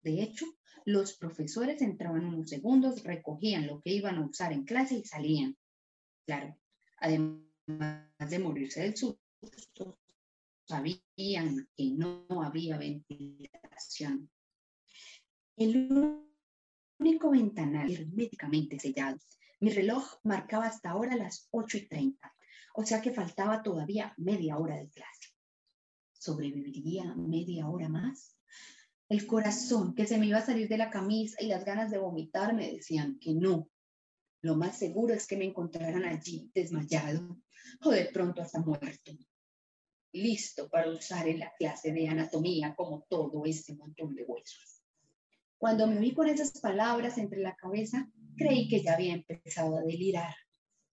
De 0.01 0.21
hecho, 0.21 0.45
los 0.85 1.17
profesores 1.17 1.81
entraban 1.81 2.25
unos 2.25 2.49
segundos, 2.49 3.03
recogían 3.03 3.67
lo 3.67 3.81
que 3.81 3.91
iban 3.91 4.17
a 4.17 4.25
usar 4.25 4.53
en 4.53 4.63
clase 4.63 4.95
y 4.95 5.03
salían. 5.03 5.57
Claro, 6.25 6.57
además 6.97 7.41
de 8.29 8.39
morirse 8.39 8.81
del 8.81 8.95
susto, 8.95 9.99
sabían 10.65 11.67
que 11.75 11.91
no 11.91 12.25
había 12.43 12.77
ventilación. 12.77 14.29
El 15.57 16.25
único 16.99 17.31
ventanal 17.31 17.91
herméticamente 17.91 18.79
sellado. 18.79 19.17
Mi 19.59 19.71
reloj 19.71 20.19
marcaba 20.23 20.67
hasta 20.67 20.91
ahora 20.91 21.15
las 21.15 21.47
8 21.51 21.77
y 21.77 21.87
30, 21.87 22.35
o 22.77 22.83
sea 22.85 23.01
que 23.01 23.11
faltaba 23.11 23.63
todavía 23.63 24.13
media 24.17 24.57
hora 24.57 24.77
de 24.77 24.89
clase. 24.89 25.33
¿Sobreviviría 26.13 27.15
media 27.15 27.67
hora 27.67 27.89
más? 27.89 28.37
el 29.09 29.25
corazón, 29.25 29.95
que 29.95 30.05
se 30.05 30.17
me 30.17 30.25
iba 30.25 30.39
a 30.39 30.45
salir 30.45 30.67
de 30.67 30.77
la 30.77 30.89
camisa 30.89 31.41
y 31.41 31.47
las 31.47 31.63
ganas 31.63 31.91
de 31.91 31.97
vomitar 31.97 32.53
me 32.53 32.71
decían 32.71 33.17
que 33.19 33.33
no. 33.33 33.69
Lo 34.41 34.55
más 34.55 34.77
seguro 34.77 35.13
es 35.13 35.25
que 35.25 35.37
me 35.37 35.45
encontraran 35.45 36.03
allí 36.03 36.51
desmayado 36.53 37.41
o 37.83 37.89
de 37.89 38.05
pronto 38.05 38.41
hasta 38.41 38.59
muerto, 38.59 39.13
listo 40.11 40.69
para 40.69 40.91
usar 40.91 41.27
en 41.27 41.39
la 41.39 41.53
clase 41.57 41.91
de 41.91 42.07
anatomía 42.07 42.75
como 42.75 43.05
todo 43.09 43.45
ese 43.45 43.75
montón 43.75 44.13
de 44.13 44.23
huesos. 44.23 44.83
Cuando 45.57 45.87
me 45.87 45.99
vi 45.99 46.13
con 46.13 46.27
esas 46.27 46.51
palabras 46.59 47.17
entre 47.17 47.39
la 47.39 47.55
cabeza, 47.55 48.11
creí 48.35 48.67
que 48.67 48.83
ya 48.83 48.93
había 48.93 49.13
empezado 49.13 49.77
a 49.77 49.81
delirar. 49.81 50.35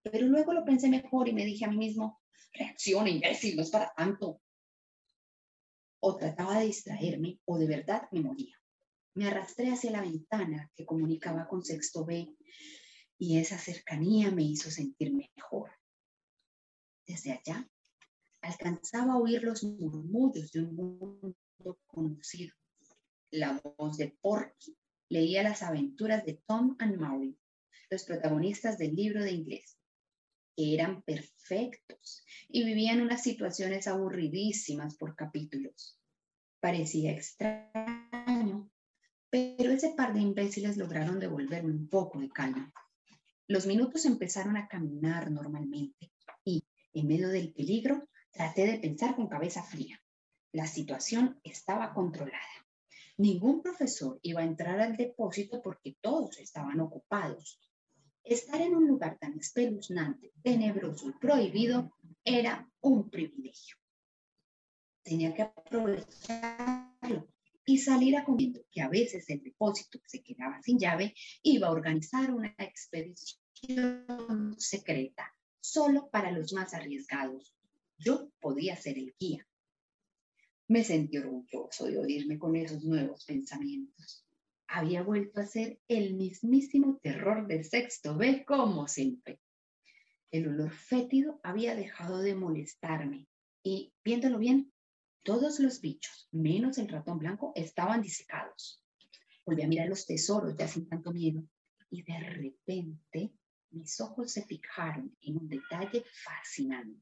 Pero 0.05 0.27
luego 0.27 0.53
lo 0.53 0.65
pensé 0.65 0.89
mejor 0.89 1.29
y 1.29 1.33
me 1.33 1.47
dije 1.47 1.65
a 1.65 1.71
mí 1.71 1.79
mismo, 1.79 2.21
reacciona, 2.53 3.09
imbécil, 3.09 3.57
no 3.57 3.63
es 3.63 3.71
para 3.71 3.93
tanto 3.97 4.43
o 6.01 6.17
trataba 6.17 6.59
de 6.59 6.67
distraerme 6.67 7.41
o 7.47 7.57
de 7.57 7.67
verdad 7.67 8.09
me 8.13 8.21
moría. 8.21 8.55
Me 9.15 9.27
arrastré 9.27 9.73
hacia 9.73 9.91
la 9.91 10.03
ventana 10.03 10.71
que 10.75 10.85
comunicaba 10.85 11.49
con 11.49 11.65
sexto 11.65 12.05
B 12.05 12.29
y 13.17 13.39
esa 13.39 13.59
cercanía 13.59 14.31
me 14.31 14.43
hizo 14.43 14.71
sentir 14.71 15.15
mejor. 15.15 15.71
Desde 17.07 17.33
allá 17.33 17.67
alcanzaba 18.43 19.15
a 19.15 19.19
oír 19.19 19.43
los 19.43 19.65
murmullos 19.65 20.53
de 20.53 20.61
un 20.61 20.77
mundo 20.77 21.81
conocido. 21.87 22.55
La 23.31 23.59
voz 23.79 23.97
de 23.97 24.15
Porky 24.21 24.77
leía 25.09 25.43
las 25.43 25.63
aventuras 25.63 26.27
de 26.27 26.43
Tom 26.47 26.77
and 26.79 26.99
Mary, 26.99 27.39
los 27.89 28.05
protagonistas 28.05 28.77
del 28.77 28.95
libro 28.95 29.23
de 29.23 29.33
inglés 29.33 29.79
eran 30.57 31.03
perfectos 31.03 32.25
y 32.49 32.65
vivían 32.65 33.01
unas 33.01 33.23
situaciones 33.23 33.87
aburridísimas 33.87 34.97
por 34.97 35.17
capítulos. 35.17 35.99
Parecía 36.61 37.13
extraño, 37.13 38.71
pero 39.31 39.73
ese 39.73 39.91
par 39.91 40.15
de 40.15 40.21
imbéciles 40.21 40.77
lograron 40.77 41.19
devolverme 41.19 41.73
un 41.73 41.89
poco 41.89 42.21
de 42.21 42.29
calma. 42.29 42.73
Los 43.47 43.67
minutos 43.67 44.05
empezaron 44.05 44.57
a 44.57 44.69
caminar 44.69 45.31
normalmente 45.31 46.13
y, 46.45 46.65
en 46.93 47.07
medio 47.07 47.29
del 47.29 47.53
peligro, 47.53 48.09
traté 48.31 48.67
de 48.67 48.79
pensar 48.79 49.17
con 49.17 49.29
cabeza 49.29 49.63
fría. 49.63 50.01
La 50.53 50.67
situación 50.67 51.41
estaba 51.43 51.93
controlada. 51.93 52.39
Ningún 53.17 53.63
profesor 53.63 54.19
iba 54.23 54.41
a 54.41 54.45
entrar 54.45 54.81
al 54.81 54.97
depósito 54.97 55.61
porque 55.63 55.97
todos 56.01 56.39
estaban 56.39 56.81
ocupados 56.81 57.61
Estar 58.25 58.59
en 58.63 58.75
un 58.75 58.87
lugar 58.87 59.19
tan 59.19 59.39
espeluznante, 59.39 60.33
tenebroso 60.43 61.11
y 61.11 61.13
prohibido 61.13 61.95
era 62.25 62.67
un 62.81 63.11
privilegio. 63.11 63.77
Tenía 65.03 65.35
que 65.35 65.43
aprovecharlo 65.43 67.29
y 67.67 67.77
salir 67.77 68.17
a 68.17 68.25
comiendo 68.25 68.65
que 68.73 68.81
a 68.81 68.89
veces 68.89 69.29
el 69.29 69.43
depósito 69.43 69.99
se 70.07 70.23
quedaba 70.23 70.59
sin 70.63 70.79
llave 70.79 71.15
iba 71.43 71.67
a 71.69 71.73
organizar 71.73 72.31
una 72.31 72.55
expedición 72.57 73.39
secreta 74.57 75.31
solo 75.61 76.09
para 76.09 76.31
los 76.31 76.55
más 76.55 76.73
arriesgados. 76.73 77.55
Yo 77.99 78.31
podía 78.41 78.75
ser 78.77 78.97
el 78.97 79.15
guía. 79.19 79.47
Me 80.69 80.83
sentí 80.83 81.19
orgulloso 81.19 81.85
de 81.85 81.99
oírme 81.99 82.39
con 82.39 82.57
esos 82.57 82.83
nuevos 82.85 83.27
pensamientos 83.27 84.24
había 84.75 85.05
vuelto 85.05 85.41
a 85.41 85.47
ser 85.47 85.79
el 85.87 86.15
mismísimo 86.15 86.99
terror 87.01 87.47
del 87.47 87.65
sexto 87.65 88.17
B 88.17 88.45
como 88.45 88.89
siempre. 88.89 89.39
El 90.33 90.49
olor 90.49 90.73
fétido 90.73 91.39
había 91.45 91.77
dejado 91.77 92.19
de 92.19 92.35
molestarme 92.35 93.29
y, 93.63 93.93
viéndolo 94.05 94.37
bien, 94.39 94.73
todos 95.23 95.61
los 95.61 95.81
bichos, 95.81 96.29
menos 96.33 96.77
el 96.79 96.89
ratón 96.89 97.21
blanco, 97.21 97.53
estaban 97.55 98.03
disecados. 98.03 98.83
Volví 99.47 99.63
a 99.63 99.69
mirar 99.69 99.89
los 99.89 100.07
tesoros 100.07 100.57
ya 100.57 100.67
sin 100.67 100.89
tanto 100.89 101.13
miedo 101.13 101.45
y 101.89 102.03
de 102.03 102.19
repente 102.19 103.33
mis 103.71 104.01
ojos 104.01 104.33
se 104.33 104.45
fijaron 104.45 105.17
en 105.21 105.37
un 105.37 105.49
detalle 105.49 106.05
fascinante. 106.25 107.01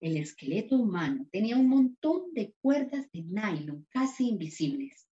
El 0.00 0.16
esqueleto 0.16 0.76
humano 0.76 1.28
tenía 1.30 1.58
un 1.58 1.68
montón 1.68 2.32
de 2.32 2.54
cuerdas 2.62 3.06
de 3.12 3.20
nylon 3.22 3.86
casi 3.90 4.28
invisibles 4.28 5.07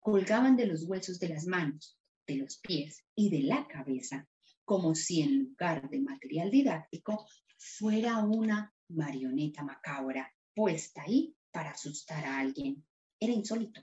colgaban 0.00 0.56
de 0.56 0.66
los 0.66 0.84
huesos 0.84 1.20
de 1.20 1.28
las 1.28 1.46
manos, 1.46 1.98
de 2.26 2.36
los 2.36 2.58
pies 2.58 3.04
y 3.14 3.30
de 3.30 3.42
la 3.42 3.66
cabeza, 3.68 4.28
como 4.64 4.94
si 4.94 5.22
en 5.22 5.44
lugar 5.44 5.88
de 5.90 6.00
material 6.00 6.50
didáctico 6.50 7.26
fuera 7.56 8.18
una 8.24 8.74
marioneta 8.88 9.62
macabra 9.62 10.32
puesta 10.54 11.02
ahí 11.02 11.34
para 11.52 11.70
asustar 11.70 12.24
a 12.24 12.38
alguien. 12.38 12.84
Era 13.18 13.32
insólito. 13.32 13.82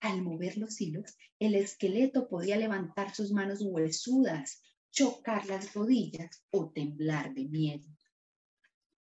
Al 0.00 0.22
mover 0.22 0.56
los 0.56 0.80
hilos, 0.80 1.16
el 1.38 1.54
esqueleto 1.54 2.28
podía 2.28 2.56
levantar 2.56 3.14
sus 3.14 3.32
manos 3.32 3.60
huesudas, 3.60 4.62
chocar 4.90 5.46
las 5.46 5.74
rodillas 5.74 6.42
o 6.50 6.70
temblar 6.70 7.34
de 7.34 7.44
miedo. 7.44 7.86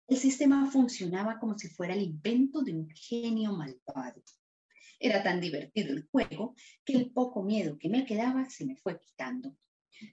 El 0.06 0.18
sistema 0.18 0.70
funcionaba 0.70 1.38
como 1.38 1.58
si 1.58 1.68
fuera 1.68 1.94
el 1.94 2.02
invento 2.02 2.62
de 2.62 2.74
un 2.74 2.90
genio 2.90 3.52
malvado. 3.52 4.22
Era 5.04 5.22
tan 5.22 5.38
divertido 5.38 5.92
el 5.92 6.08
juego 6.10 6.54
que 6.82 6.94
el 6.94 7.12
poco 7.12 7.42
miedo 7.42 7.76
que 7.78 7.90
me 7.90 8.06
quedaba 8.06 8.48
se 8.48 8.64
me 8.64 8.74
fue 8.74 8.98
quitando. 8.98 9.54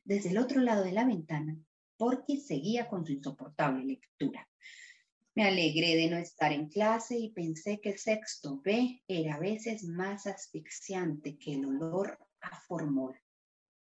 Desde 0.04 0.32
el 0.32 0.38
otro 0.38 0.60
lado 0.60 0.84
de 0.84 0.92
la 0.92 1.06
ventana, 1.06 1.58
Porky 1.96 2.42
seguía 2.42 2.90
con 2.90 3.06
su 3.06 3.14
insoportable 3.14 3.86
lectura. 3.86 4.46
Me 5.34 5.46
alegré 5.46 5.96
de 5.96 6.10
no 6.10 6.18
estar 6.18 6.52
en 6.52 6.68
clase 6.68 7.18
y 7.18 7.32
pensé 7.32 7.80
que 7.80 7.98
sexto 7.98 8.60
B 8.66 9.02
era 9.08 9.36
a 9.36 9.40
veces 9.40 9.86
más 9.86 10.28
asfixiante 10.28 11.38
que 11.38 11.54
el 11.54 11.68
olor 11.68 12.18
a 12.42 12.60
formol. 12.68 13.18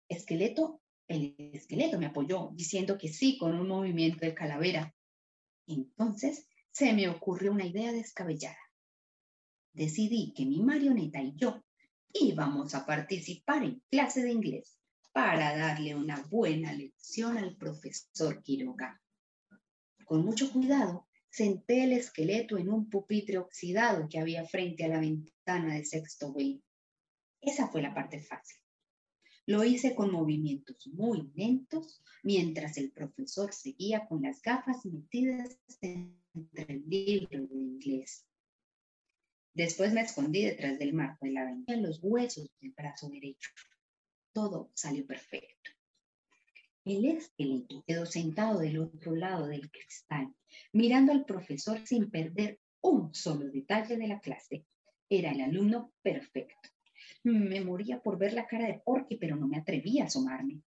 Esqueleto, 0.08 0.82
el 1.08 1.34
esqueleto 1.36 1.98
me 1.98 2.06
apoyó 2.06 2.50
diciendo 2.54 2.96
que 2.96 3.08
sí 3.08 3.36
con 3.38 3.58
un 3.58 3.66
movimiento 3.66 4.24
de 4.24 4.34
calavera. 4.34 4.94
Entonces 5.66 6.46
se 6.70 6.92
me 6.92 7.08
ocurrió 7.08 7.50
una 7.50 7.66
idea 7.66 7.90
descabellada 7.90 8.56
decidí 9.72 10.32
que 10.34 10.44
mi 10.44 10.62
marioneta 10.62 11.22
y 11.22 11.34
yo 11.36 11.62
íbamos 12.12 12.74
a 12.74 12.84
participar 12.84 13.64
en 13.64 13.82
clase 13.90 14.22
de 14.22 14.32
inglés 14.32 14.78
para 15.12 15.56
darle 15.56 15.94
una 15.94 16.22
buena 16.30 16.72
lección 16.72 17.36
al 17.36 17.56
profesor 17.56 18.42
Quiroga. 18.42 19.00
Con 20.04 20.24
mucho 20.24 20.50
cuidado, 20.52 21.06
senté 21.30 21.84
el 21.84 21.92
esqueleto 21.92 22.58
en 22.58 22.70
un 22.70 22.90
pupitre 22.90 23.38
oxidado 23.38 24.08
que 24.08 24.18
había 24.18 24.46
frente 24.46 24.84
a 24.84 24.88
la 24.88 25.00
ventana 25.00 25.74
de 25.74 25.84
sexto 25.84 26.32
B. 26.32 26.60
Esa 27.40 27.68
fue 27.68 27.82
la 27.82 27.94
parte 27.94 28.20
fácil. 28.20 28.58
Lo 29.46 29.64
hice 29.64 29.94
con 29.94 30.12
movimientos 30.12 30.86
muy 30.88 31.30
lentos 31.34 32.02
mientras 32.22 32.76
el 32.76 32.92
profesor 32.92 33.52
seguía 33.52 34.06
con 34.06 34.22
las 34.22 34.40
gafas 34.40 34.84
metidas 34.86 35.58
entre 35.80 36.74
el 36.74 36.88
libro 36.88 37.46
de 37.46 37.56
inglés. 37.56 38.24
Después 39.54 39.92
me 39.92 40.00
escondí 40.00 40.44
detrás 40.44 40.78
del 40.78 40.94
marco 40.94 41.26
de 41.26 41.32
la 41.32 41.44
ventana 41.44 41.76
en 41.78 41.84
los 41.84 41.98
huesos 42.02 42.48
del 42.60 42.70
brazo 42.70 43.10
derecho. 43.10 43.50
Todo 44.32 44.70
salió 44.74 45.06
perfecto. 45.06 45.70
El 46.86 47.04
esqueleto 47.04 47.84
quedó 47.86 48.06
sentado 48.06 48.60
del 48.60 48.78
otro 48.78 49.14
lado 49.14 49.46
del 49.46 49.70
cristal, 49.70 50.34
mirando 50.72 51.12
al 51.12 51.26
profesor 51.26 51.86
sin 51.86 52.10
perder 52.10 52.60
un 52.80 53.14
solo 53.14 53.50
detalle 53.50 53.96
de 53.98 54.08
la 54.08 54.20
clase. 54.20 54.64
Era 55.08 55.32
el 55.32 55.42
alumno 55.42 55.92
perfecto. 56.02 56.70
Me 57.22 57.60
moría 57.60 58.00
por 58.00 58.18
ver 58.18 58.32
la 58.32 58.46
cara 58.46 58.66
de 58.66 58.80
Porky, 58.82 59.16
pero 59.16 59.36
no 59.36 59.46
me 59.46 59.58
atrevía 59.58 60.04
a 60.04 60.06
asomarme. 60.06 60.62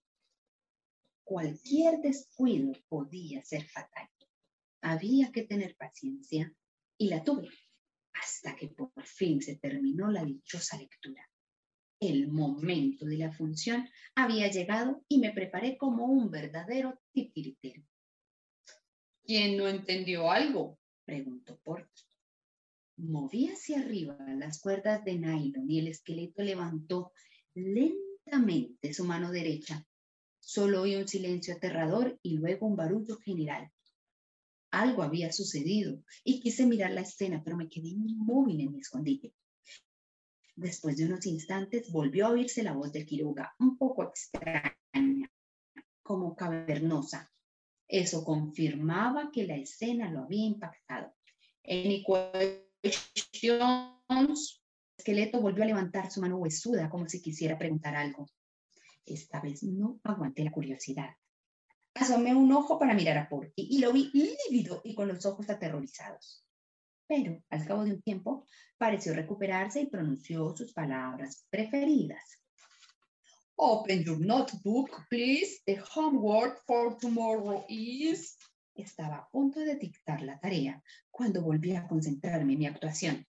Cualquier 1.24 2.00
descuido 2.00 2.72
podía 2.86 3.42
ser 3.42 3.64
fatal. 3.64 4.08
Había 4.82 5.32
que 5.32 5.44
tener 5.44 5.74
paciencia 5.74 6.54
y 6.98 7.08
la 7.08 7.24
tuve 7.24 7.48
hasta 8.14 8.56
que 8.56 8.68
por 8.68 8.90
fin 9.04 9.42
se 9.42 9.56
terminó 9.56 10.10
la 10.10 10.24
dichosa 10.24 10.78
lectura. 10.78 11.28
El 12.00 12.28
momento 12.28 13.06
de 13.06 13.18
la 13.18 13.32
función 13.32 13.88
había 14.14 14.50
llegado 14.50 15.02
y 15.08 15.18
me 15.18 15.32
preparé 15.32 15.76
como 15.76 16.06
un 16.06 16.30
verdadero 16.30 17.00
titiritero. 17.12 17.82
¿Quién 19.24 19.56
no 19.56 19.68
entendió 19.68 20.30
algo? 20.30 20.78
preguntó 21.04 21.58
Porky. 21.60 22.02
Moví 22.96 23.48
hacia 23.48 23.80
arriba 23.80 24.16
las 24.36 24.60
cuerdas 24.60 25.04
de 25.04 25.18
nylon 25.18 25.70
y 25.70 25.80
el 25.80 25.88
esqueleto 25.88 26.42
levantó 26.42 27.12
lentamente 27.54 28.92
su 28.92 29.04
mano 29.04 29.30
derecha. 29.30 29.86
Solo 30.38 30.82
oí 30.82 30.94
un 30.96 31.08
silencio 31.08 31.54
aterrador 31.54 32.18
y 32.22 32.36
luego 32.36 32.66
un 32.66 32.76
barullo 32.76 33.16
general. 33.16 33.72
Algo 34.74 35.04
había 35.04 35.30
sucedido 35.30 36.02
y 36.24 36.40
quise 36.40 36.66
mirar 36.66 36.90
la 36.90 37.02
escena, 37.02 37.42
pero 37.44 37.56
me 37.56 37.68
quedé 37.68 37.88
inmóvil 37.88 38.60
en 38.60 38.72
mi 38.72 38.80
escondite. 38.80 39.32
Después 40.56 40.96
de 40.96 41.06
unos 41.06 41.24
instantes 41.26 41.92
volvió 41.92 42.26
a 42.26 42.30
oírse 42.30 42.64
la 42.64 42.72
voz 42.72 42.92
de 42.92 43.06
Quiroga, 43.06 43.54
un 43.60 43.78
poco 43.78 44.02
extraña, 44.02 45.30
como 46.02 46.34
cavernosa. 46.34 47.30
Eso 47.86 48.24
confirmaba 48.24 49.30
que 49.32 49.46
la 49.46 49.56
escena 49.56 50.10
lo 50.10 50.24
había 50.24 50.46
impactado. 50.46 51.14
Any 51.64 52.04
el 52.82 54.34
esqueleto 54.98 55.40
volvió 55.40 55.62
a 55.62 55.66
levantar 55.66 56.10
su 56.10 56.20
mano 56.20 56.38
huesuda 56.38 56.90
como 56.90 57.08
si 57.08 57.22
quisiera 57.22 57.56
preguntar 57.56 57.94
algo. 57.94 58.28
Esta 59.06 59.40
vez 59.40 59.62
no 59.62 60.00
aguanté 60.02 60.42
la 60.42 60.50
curiosidad. 60.50 61.10
Asomé 61.94 62.34
un 62.34 62.50
ojo 62.52 62.78
para 62.78 62.92
mirar 62.92 63.16
a 63.18 63.28
Porky 63.28 63.68
y 63.70 63.78
lo 63.78 63.92
vi 63.92 64.10
lívido 64.12 64.80
y 64.82 64.94
con 64.94 65.06
los 65.06 65.24
ojos 65.26 65.48
aterrorizados. 65.48 66.44
Pero 67.06 67.40
al 67.50 67.64
cabo 67.66 67.84
de 67.84 67.92
un 67.92 68.02
tiempo 68.02 68.46
pareció 68.78 69.14
recuperarse 69.14 69.82
y 69.82 69.86
pronunció 69.86 70.56
sus 70.56 70.72
palabras 70.72 71.46
preferidas. 71.50 72.40
Open 73.56 74.02
your 74.02 74.18
notebook, 74.18 75.06
please. 75.08 75.62
The 75.66 75.80
homework 75.94 76.64
for 76.66 76.96
tomorrow 76.98 77.64
is... 77.68 78.36
Estaba 78.74 79.18
a 79.18 79.28
punto 79.30 79.60
de 79.60 79.76
dictar 79.76 80.20
la 80.22 80.40
tarea 80.40 80.82
cuando 81.12 81.42
volví 81.42 81.76
a 81.76 81.86
concentrarme 81.86 82.54
en 82.54 82.58
mi 82.58 82.66
actuación. 82.66 83.24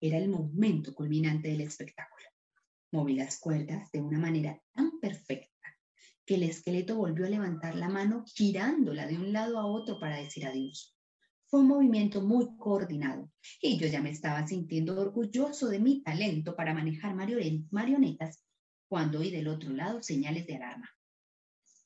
Era 0.00 0.16
el 0.16 0.30
momento 0.30 0.94
culminante 0.94 1.48
del 1.48 1.60
espectáculo. 1.60 2.24
Moví 2.92 3.16
las 3.16 3.38
cuerdas 3.38 3.92
de 3.92 4.00
una 4.00 4.18
manera 4.18 4.58
tan 4.72 4.98
perfecta 4.98 5.47
que 6.28 6.34
el 6.34 6.42
esqueleto 6.42 6.94
volvió 6.94 7.24
a 7.24 7.30
levantar 7.30 7.74
la 7.74 7.88
mano 7.88 8.22
girándola 8.26 9.06
de 9.06 9.16
un 9.16 9.32
lado 9.32 9.58
a 9.58 9.64
otro 9.64 9.98
para 9.98 10.18
decir 10.18 10.46
adiós. 10.46 10.94
Fue 11.46 11.60
un 11.60 11.68
movimiento 11.68 12.20
muy 12.20 12.54
coordinado 12.58 13.32
y 13.62 13.78
yo 13.78 13.86
ya 13.86 14.02
me 14.02 14.10
estaba 14.10 14.46
sintiendo 14.46 15.00
orgulloso 15.00 15.68
de 15.68 15.78
mi 15.78 16.02
talento 16.02 16.54
para 16.54 16.74
manejar 16.74 17.14
marionetas 17.14 18.44
cuando 18.88 19.20
oí 19.20 19.30
del 19.30 19.48
otro 19.48 19.70
lado 19.70 20.02
señales 20.02 20.46
de 20.46 20.56
alarma. 20.56 20.90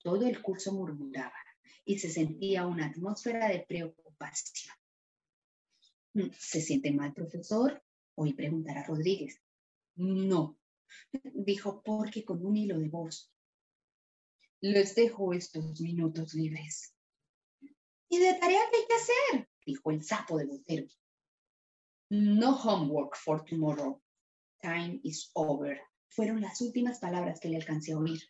Todo 0.03 0.27
el 0.27 0.43
curso 0.43 0.73
murmuraba 0.73 1.39
y 1.85 2.01
se 2.01 2.11
sentía 2.11 2.67
una 2.67 2.87
atmósfera 2.87 3.47
de 3.47 3.61
preocupación. 3.61 4.75
Mm, 6.15 6.31
¿Se 6.37 6.61
siente 6.61 6.91
mal, 6.91 7.15
profesor? 7.15 7.81
Oí 8.17 8.33
preguntar 8.33 8.77
a 8.77 8.87
Rodríguez. 8.89 9.41
No, 9.95 10.59
dijo 11.33 11.81
Porque 11.85 12.25
con 12.25 12.45
un 12.45 12.57
hilo 12.57 12.81
de 12.81 12.89
voz. 12.89 13.33
Les 14.63 14.95
dejo 14.95 15.35
estos 15.35 15.81
minutos 15.81 16.33
libres. 16.35 16.95
¿Y 18.09 18.19
de 18.19 18.35
tarea 18.35 18.61
qué 18.71 18.79
hay 18.79 18.87
que 18.87 18.95
hacer? 18.95 19.49
dijo 19.67 19.91
el 19.91 20.03
sapo 20.03 20.39
de 20.39 20.47
Botero. 20.47 20.87
No 22.11 22.57
homework 22.57 23.17
for 23.17 23.45
tomorrow. 23.45 24.01
Time 24.63 25.01
is 25.03 25.31
over. 25.35 25.81
Fueron 26.09 26.41
las 26.41 26.61
últimas 26.61 26.99
palabras 26.99 27.41
que 27.41 27.49
le 27.49 27.57
alcancé 27.57 27.93
a 27.93 27.99
oír 27.99 28.23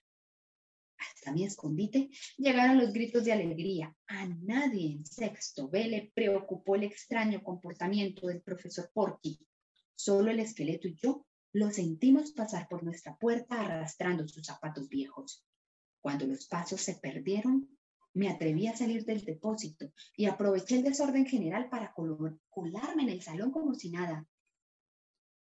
hasta 1.11 1.33
mi 1.33 1.45
escondite, 1.45 2.11
llegaron 2.37 2.79
los 2.79 2.93
gritos 2.93 3.25
de 3.25 3.33
alegría. 3.33 3.95
A 4.07 4.27
nadie 4.27 4.93
en 4.93 5.07
sexto 5.07 5.69
B 5.69 5.87
le 5.87 6.13
preocupó 6.15 6.77
el 6.77 6.85
extraño 6.85 7.43
comportamiento 7.43 8.27
del 8.27 8.43
profesor 8.43 8.91
Porky. 8.93 9.39
Solo 9.95 10.31
el 10.31 10.41
esqueleto 10.41 10.89
y 10.89 10.95
yo 10.95 11.27
lo 11.53 11.71
sentimos 11.71 12.33
pasar 12.33 12.67
por 12.69 12.83
nuestra 12.83 13.17
puerta 13.17 13.61
arrastrando 13.61 14.27
sus 14.27 14.47
zapatos 14.47 14.89
viejos. 14.89 15.45
Cuando 16.03 16.27
los 16.27 16.47
pasos 16.47 16.81
se 16.81 16.97
perdieron, 16.97 17.79
me 18.15 18.29
atreví 18.29 18.67
a 18.67 18.77
salir 18.77 19.05
del 19.05 19.25
depósito 19.25 19.93
y 20.17 20.27
aproveché 20.27 20.77
el 20.77 20.83
desorden 20.83 21.25
general 21.25 21.69
para 21.71 21.95
colarme 21.95 23.05
en 23.05 23.09
el 23.09 23.23
salón 23.23 23.53
como 23.53 23.73
si 23.75 23.91
nada. 23.91 24.27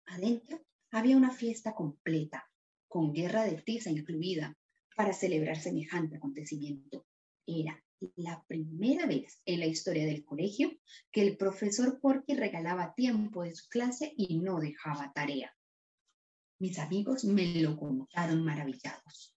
Adentro 0.06 0.60
había 0.90 1.16
una 1.16 1.30
fiesta 1.30 1.74
completa, 1.74 2.46
con 2.86 3.14
guerra 3.14 3.44
de 3.44 3.62
tiza 3.62 3.90
incluida, 3.90 4.54
para 4.94 5.14
celebrar 5.14 5.58
semejante 5.58 6.16
acontecimiento. 6.16 7.06
Era 7.46 7.82
la 8.16 8.44
primera 8.46 9.06
vez 9.06 9.40
en 9.46 9.60
la 9.60 9.66
historia 9.66 10.04
del 10.04 10.22
colegio 10.22 10.70
que 11.10 11.22
el 11.22 11.38
profesor 11.38 11.98
Porky 11.98 12.34
regalaba 12.34 12.92
tiempo 12.94 13.42
de 13.42 13.54
su 13.54 13.68
clase 13.70 14.12
y 14.18 14.38
no 14.38 14.60
dejaba 14.60 15.12
tarea. 15.14 15.56
Mis 16.58 16.78
amigos 16.78 17.24
me 17.24 17.58
lo 17.62 17.78
contaron 17.78 18.44
maravillados 18.44 19.34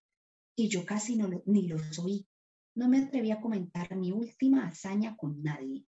y 0.55 0.69
yo 0.69 0.85
casi 0.85 1.15
no 1.15 1.29
ni 1.45 1.67
los 1.67 1.99
oí. 1.99 2.25
No 2.75 2.87
me 2.89 2.99
atreví 2.99 3.31
a 3.31 3.41
comentar 3.41 3.95
mi 3.95 4.11
última 4.11 4.67
hazaña 4.67 5.15
con 5.15 5.41
nadie. 5.41 5.85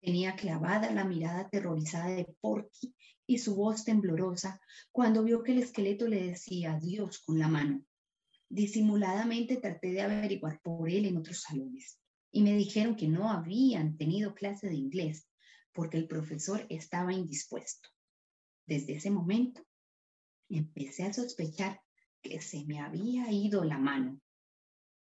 Tenía 0.00 0.34
clavada 0.34 0.90
la 0.92 1.04
mirada 1.04 1.40
aterrorizada 1.40 2.08
de 2.14 2.26
Porky 2.40 2.94
y 3.26 3.38
su 3.38 3.54
voz 3.54 3.84
temblorosa 3.84 4.60
cuando 4.90 5.22
vio 5.22 5.42
que 5.42 5.52
el 5.52 5.58
esqueleto 5.58 6.08
le 6.08 6.26
decía 6.26 6.74
adiós 6.74 7.20
con 7.20 7.38
la 7.38 7.48
mano. 7.48 7.84
Disimuladamente 8.48 9.56
traté 9.56 9.92
de 9.92 10.02
averiguar 10.02 10.60
por 10.62 10.90
él 10.90 11.06
en 11.06 11.16
otros 11.16 11.42
salones 11.42 11.98
y 12.30 12.42
me 12.42 12.54
dijeron 12.54 12.96
que 12.96 13.08
no 13.08 13.30
habían 13.30 13.96
tenido 13.96 14.34
clase 14.34 14.68
de 14.68 14.74
inglés 14.74 15.28
porque 15.72 15.98
el 15.98 16.06
profesor 16.06 16.66
estaba 16.68 17.12
indispuesto. 17.12 17.88
Desde 18.66 18.94
ese 18.94 19.10
momento 19.10 19.64
empecé 20.48 21.04
a 21.04 21.12
sospechar 21.12 21.80
que 22.22 22.40
se 22.40 22.64
me 22.64 22.78
había 22.78 23.30
ido 23.30 23.64
la 23.64 23.78
mano. 23.78 24.20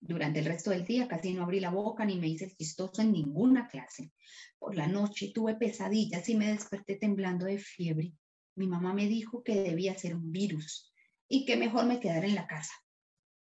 Durante 0.00 0.38
el 0.38 0.44
resto 0.44 0.70
del 0.70 0.84
día 0.84 1.08
casi 1.08 1.34
no 1.34 1.42
abrí 1.42 1.58
la 1.58 1.70
boca 1.70 2.04
ni 2.04 2.18
me 2.18 2.28
hice 2.28 2.54
chistoso 2.56 3.02
en 3.02 3.12
ninguna 3.12 3.68
clase. 3.68 4.12
Por 4.58 4.76
la 4.76 4.86
noche 4.86 5.32
tuve 5.34 5.56
pesadillas 5.56 6.28
y 6.28 6.36
me 6.36 6.52
desperté 6.52 6.96
temblando 6.96 7.46
de 7.46 7.58
fiebre. 7.58 8.12
Mi 8.54 8.66
mamá 8.66 8.94
me 8.94 9.08
dijo 9.08 9.42
que 9.42 9.60
debía 9.60 9.98
ser 9.98 10.14
un 10.14 10.30
virus 10.30 10.92
y 11.28 11.44
que 11.44 11.56
mejor 11.56 11.86
me 11.86 12.00
quedara 12.00 12.26
en 12.26 12.36
la 12.36 12.46
casa. 12.46 12.72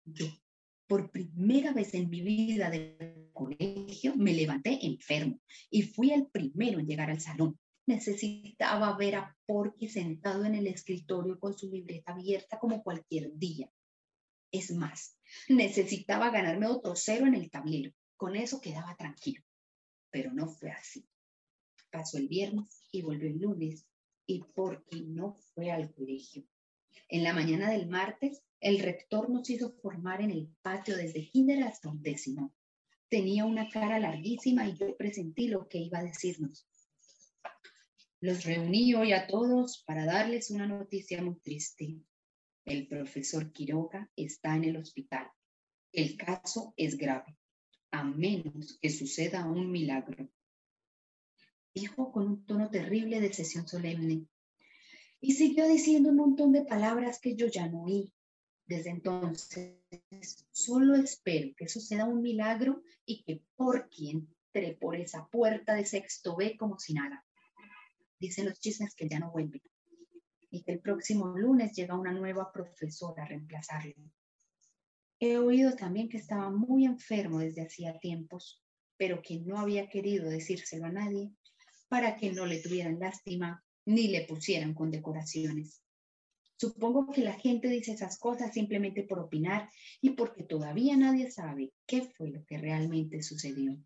Yo, 0.04 0.26
por 0.88 1.12
primera 1.12 1.74
vez 1.74 1.94
en 1.94 2.10
mi 2.10 2.22
vida 2.22 2.70
de 2.70 3.30
colegio, 3.34 4.16
me 4.16 4.34
levanté 4.34 4.86
enfermo 4.86 5.40
y 5.70 5.84
fui 5.84 6.12
el 6.12 6.28
primero 6.28 6.80
en 6.80 6.88
llegar 6.88 7.12
al 7.12 7.22
salón. 7.22 7.60
Necesitaba 7.88 8.96
ver 8.98 9.16
a 9.16 9.38
Porky 9.46 9.88
sentado 9.88 10.44
en 10.44 10.56
el 10.56 10.68
escritorio 10.68 11.40
con 11.40 11.58
su 11.58 11.70
libreta 11.72 12.12
abierta 12.12 12.60
como 12.60 12.84
cualquier 12.84 13.36
día. 13.38 13.72
Es 14.52 14.72
más, 14.72 15.18
necesitaba 15.48 16.30
ganarme 16.30 16.68
otro 16.68 16.96
cero 16.96 17.26
en 17.28 17.36
el 17.36 17.50
tablero. 17.50 17.94
Con 18.18 18.36
eso 18.36 18.60
quedaba 18.60 18.96
tranquilo. 18.98 19.42
Pero 20.12 20.34
no 20.34 20.48
fue 20.48 20.70
así. 20.72 21.08
Pasó 21.90 22.18
el 22.18 22.28
viernes 22.28 22.84
y 22.92 23.02
volvió 23.04 23.30
el 23.30 23.40
lunes 23.40 23.86
y 24.26 24.44
Porky 24.44 25.06
no 25.06 25.36
fue 25.54 25.72
al 25.72 25.94
colegio. 25.94 26.44
En 27.08 27.24
la 27.24 27.34
mañana 27.34 27.72
del 27.72 27.88
martes 27.88 28.44
el 28.60 28.80
rector 28.80 29.30
nos 29.30 29.50
hizo 29.50 29.72
formar 29.82 30.22
en 30.22 30.32
el 30.32 30.50
patio 30.62 30.98
desde 30.98 31.30
kinder 31.30 31.64
hasta 31.64 31.90
un 31.90 32.02
décimo. 32.02 32.54
Tenía 33.08 33.46
una 33.46 33.70
cara 33.70 33.98
larguísima 33.98 34.68
y 34.68 34.76
yo 34.76 34.98
presentí 34.98 35.48
lo 35.48 35.70
que 35.70 35.78
iba 35.78 36.00
a 36.00 36.04
decirnos. 36.04 36.68
Los 38.28 38.44
reuní 38.44 38.94
hoy 38.94 39.14
a 39.14 39.26
todos 39.26 39.86
para 39.88 40.06
darles 40.06 40.52
una 40.52 40.68
noticia 40.68 41.22
muy 41.22 41.40
triste. 41.40 42.02
El 42.66 42.86
profesor 42.90 43.54
Quiroga 43.54 44.12
está 44.18 44.54
en 44.54 44.66
el 44.66 44.76
hospital. 44.76 45.32
El 45.94 46.18
caso 46.18 46.74
es 46.76 46.98
grave, 46.98 47.38
a 47.90 48.04
menos 48.04 48.78
que 48.82 48.90
suceda 48.90 49.46
un 49.46 49.72
milagro. 49.72 50.30
Dijo 51.74 52.12
con 52.12 52.28
un 52.28 52.46
tono 52.46 52.70
terrible 52.70 53.22
de 53.22 53.32
sesión 53.32 53.66
solemne. 53.66 54.28
Y 55.22 55.32
siguió 55.32 55.66
diciendo 55.66 56.10
un 56.10 56.18
montón 56.18 56.52
de 56.52 56.66
palabras 56.66 57.20
que 57.22 57.34
yo 57.38 57.48
ya 57.48 57.70
no 57.70 57.84
oí. 57.84 58.12
Desde 58.66 58.90
entonces, 58.90 59.78
solo 60.52 60.96
espero 60.96 61.56
que 61.56 61.70
suceda 61.70 62.04
un 62.04 62.22
milagro 62.22 62.84
y 63.06 63.24
que 63.24 63.42
por 63.56 63.88
quien 63.88 64.28
entre 64.54 64.76
por 64.76 64.96
esa 64.96 65.28
puerta 65.28 65.76
de 65.76 65.86
sexto 65.86 66.36
B 66.36 66.58
como 66.58 66.78
si 66.78 66.94
nada. 66.94 67.24
Dicen 68.20 68.46
los 68.46 68.60
chismes 68.60 68.96
que 68.96 69.08
ya 69.08 69.20
no 69.20 69.32
vuelve 69.32 69.62
y 70.50 70.64
que 70.64 70.72
el 70.72 70.80
próximo 70.80 71.28
lunes 71.28 71.74
llega 71.74 71.98
una 71.98 72.12
nueva 72.12 72.52
profesora 72.52 73.24
a 73.24 73.28
reemplazarlo. 73.28 73.94
He 75.20 75.38
oído 75.38 75.76
también 75.76 76.10
que 76.10 76.18
estaba 76.18 76.50
muy 76.50 76.86
enfermo 76.86 77.40
desde 77.40 77.64
hacía 77.64 77.98
tiempos, 78.00 78.64
pero 78.98 79.22
que 79.22 79.40
no 79.40 79.60
había 79.60 79.90
querido 79.90 80.30
decírselo 80.30 80.86
a 80.86 80.92
nadie 80.92 81.32
para 81.88 82.16
que 82.16 82.32
no 82.32 82.46
le 82.46 82.62
tuvieran 82.62 83.00
lástima 83.00 83.64
ni 83.86 84.10
le 84.10 84.26
pusieran 84.26 84.74
condecoraciones. 84.74 85.82
Supongo 86.58 87.12
que 87.12 87.22
la 87.22 87.34
gente 87.34 87.70
dice 87.70 87.94
esas 87.94 88.18
cosas 88.18 88.54
simplemente 88.54 89.04
por 89.04 89.20
opinar 89.20 89.70
y 90.02 90.12
porque 90.12 90.44
todavía 90.44 90.98
nadie 90.98 91.30
sabe 91.32 91.72
qué 91.86 92.02
fue 92.02 92.32
lo 92.32 92.44
que 92.46 92.58
realmente 92.58 93.22
sucedió. 93.22 93.78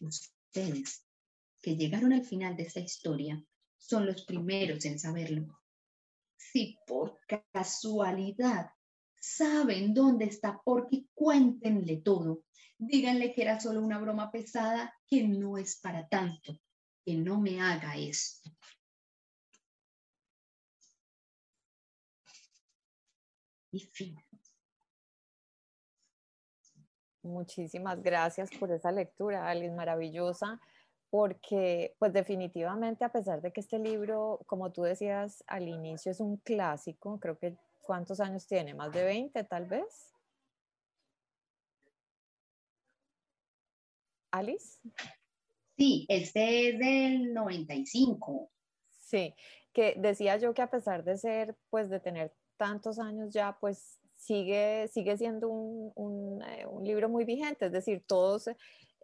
Ustedes, 0.00 1.04
que 1.62 1.76
llegaron 1.76 2.12
al 2.12 2.24
final 2.24 2.56
de 2.56 2.64
esta 2.64 2.80
historia, 2.80 3.42
son 3.78 4.04
los 4.06 4.24
primeros 4.24 4.84
en 4.84 4.98
saberlo. 4.98 5.60
Si 6.36 6.78
por 6.86 7.20
casualidad 7.52 8.70
saben 9.22 9.94
dónde 9.94 10.24
está 10.24 10.60
porque 10.64 11.06
cuéntenle 11.14 11.98
todo. 11.98 12.42
Díganle 12.76 13.32
que 13.32 13.42
era 13.42 13.60
solo 13.60 13.80
una 13.80 13.98
broma 13.98 14.32
pesada, 14.32 14.92
que 15.06 15.22
no 15.22 15.56
es 15.56 15.78
para 15.80 16.08
tanto, 16.08 16.58
que 17.04 17.14
no 17.14 17.40
me 17.40 17.60
haga 17.60 17.96
esto. 17.96 18.50
Y 23.70 23.78
fin. 23.78 24.16
Muchísimas 27.22 28.02
gracias 28.02 28.50
por 28.58 28.72
esa 28.72 28.90
lectura, 28.90 29.48
Alice, 29.48 29.72
maravillosa, 29.72 30.60
porque 31.12 31.94
pues 31.98 32.14
definitivamente 32.14 33.04
a 33.04 33.12
pesar 33.12 33.42
de 33.42 33.52
que 33.52 33.60
este 33.60 33.78
libro, 33.78 34.40
como 34.46 34.72
tú 34.72 34.82
decías 34.82 35.44
al 35.46 35.68
inicio, 35.68 36.10
es 36.10 36.20
un 36.20 36.38
clásico, 36.38 37.20
creo 37.20 37.38
que 37.38 37.54
¿cuántos 37.82 38.18
años 38.18 38.46
tiene? 38.46 38.72
¿Más 38.72 38.90
de 38.92 39.04
20 39.04 39.44
tal 39.44 39.66
vez? 39.66 40.14
Alice. 44.30 44.80
Sí, 45.76 46.06
este 46.08 46.70
es 46.70 46.78
del 46.78 47.34
95. 47.34 48.50
Sí, 48.88 49.34
que 49.74 49.94
decía 49.98 50.38
yo 50.38 50.54
que 50.54 50.62
a 50.62 50.70
pesar 50.70 51.04
de 51.04 51.18
ser, 51.18 51.58
pues 51.68 51.90
de 51.90 52.00
tener 52.00 52.32
tantos 52.56 52.98
años 52.98 53.34
ya, 53.34 53.58
pues 53.60 53.98
sigue, 54.16 54.88
sigue 54.88 55.18
siendo 55.18 55.50
un, 55.50 56.42
eh, 56.42 56.66
un, 56.66 56.84
libro 56.84 57.10
muy 57.10 57.26
vigente, 57.26 57.66
es 57.66 57.72
decir, 57.72 58.02
todos, 58.06 58.48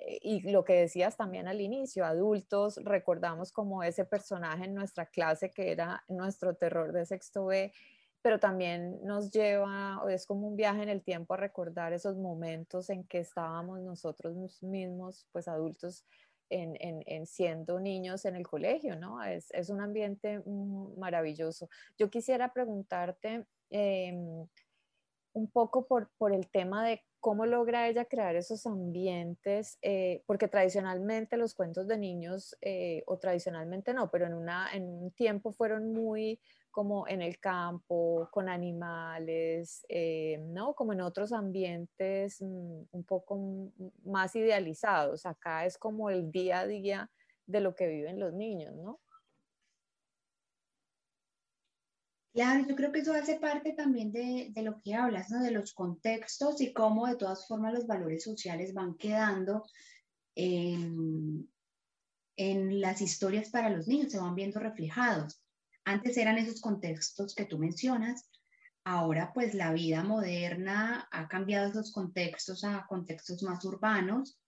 y 0.00 0.50
lo 0.50 0.64
que 0.64 0.74
decías 0.74 1.16
también 1.16 1.48
al 1.48 1.60
inicio, 1.60 2.04
adultos, 2.04 2.78
recordamos 2.84 3.52
como 3.52 3.82
ese 3.82 4.04
personaje 4.04 4.64
en 4.64 4.74
nuestra 4.74 5.06
clase 5.06 5.50
que 5.50 5.72
era 5.72 6.04
nuestro 6.08 6.54
terror 6.54 6.92
de 6.92 7.06
sexto 7.06 7.46
B, 7.46 7.72
pero 8.22 8.38
también 8.38 8.98
nos 9.04 9.30
lleva, 9.30 10.02
es 10.10 10.26
como 10.26 10.48
un 10.48 10.56
viaje 10.56 10.82
en 10.82 10.88
el 10.88 11.02
tiempo 11.02 11.34
a 11.34 11.38
recordar 11.38 11.92
esos 11.92 12.16
momentos 12.16 12.90
en 12.90 13.04
que 13.04 13.18
estábamos 13.18 13.80
nosotros 13.80 14.62
mismos, 14.62 15.26
pues 15.32 15.48
adultos, 15.48 16.04
en, 16.50 17.26
siendo 17.26 17.78
niños 17.78 18.24
en 18.24 18.36
el 18.36 18.46
colegio, 18.46 18.96
¿no? 18.96 19.22
Es, 19.22 19.68
un 19.68 19.80
ambiente 19.80 20.42
maravilloso. 20.96 21.68
Yo 21.98 22.08
quisiera 22.10 22.52
preguntarte 22.52 23.46
em, 23.70 24.46
un 25.38 25.50
poco 25.50 25.86
por, 25.86 26.10
el 26.32 26.48
tema 26.48 26.84
de 26.84 27.02
cómo 27.20 27.46
logra 27.46 27.88
ella 27.88 28.04
crear 28.04 28.36
esos 28.36 28.66
ambientes, 28.66 29.78
eh, 29.82 30.22
porque 30.26 30.48
tradicionalmente 30.48 31.36
los 31.36 31.54
cuentos 31.54 31.86
de 31.86 31.98
niños, 31.98 32.56
eh, 32.60 33.02
o 33.06 33.18
tradicionalmente 33.18 33.94
no, 33.94 34.10
pero 34.10 34.26
en, 34.26 34.34
una, 34.34 34.68
en 34.72 34.84
un 34.84 35.10
tiempo 35.12 35.52
fueron 35.52 35.92
muy 35.92 36.40
como 36.70 37.08
en 37.08 37.22
el 37.22 37.40
campo, 37.40 38.28
con 38.30 38.48
animales, 38.48 39.84
eh, 39.88 40.38
¿no? 40.48 40.74
Como 40.74 40.92
en 40.92 41.00
otros 41.00 41.32
ambientes 41.32 42.40
mm, 42.40 42.82
un 42.92 43.04
poco 43.04 43.72
más 44.04 44.36
idealizados. 44.36 45.26
Acá 45.26 45.64
es 45.66 45.76
como 45.76 46.10
el 46.10 46.30
día 46.30 46.60
a 46.60 46.66
día 46.66 47.10
de 47.46 47.60
lo 47.60 47.74
que 47.74 47.88
viven 47.88 48.20
los 48.20 48.32
niños, 48.32 48.76
¿no? 48.76 49.00
Claro, 52.32 52.64
yo 52.68 52.76
creo 52.76 52.92
que 52.92 53.00
eso 53.00 53.12
hace 53.12 53.40
parte 53.40 53.72
también 53.72 54.12
de, 54.12 54.50
de, 54.50 54.62
lo 54.62 54.80
que 54.80 54.94
hablas, 54.94 55.30
¿no? 55.30 55.42
De 55.42 55.50
los 55.50 55.72
contextos 55.72 56.60
y 56.60 56.72
cómo 56.72 57.06
de 57.06 57.16
todas 57.16 57.46
formas 57.48 57.74
los 57.74 57.86
valores 57.86 58.22
sociales 58.22 58.74
van 58.74 58.96
quedando 58.96 59.64
en, 60.34 61.48
en 62.36 62.80
las 62.80 63.00
historias 63.00 63.50
para 63.50 63.70
los 63.70 63.88
niños, 63.88 64.12
se 64.12 64.20
van 64.20 64.34
viendo 64.34 64.60
reflejados. 64.60 65.42
Antes 65.84 66.16
eran 66.16 66.38
esos 66.38 66.60
contextos 66.60 67.34
que 67.34 67.46
tú 67.46 67.58
mencionas, 67.58 68.30
ahora 68.84 69.32
pues 69.34 69.54
la 69.54 69.72
vida 69.72 70.04
moderna 70.04 71.08
ha 71.10 71.28
cambiado 71.28 71.70
esos 71.70 71.92
contextos 71.92 72.62
a 72.62 72.86
contextos 72.88 73.42
más 73.42 73.64
urbanos. 73.64 74.38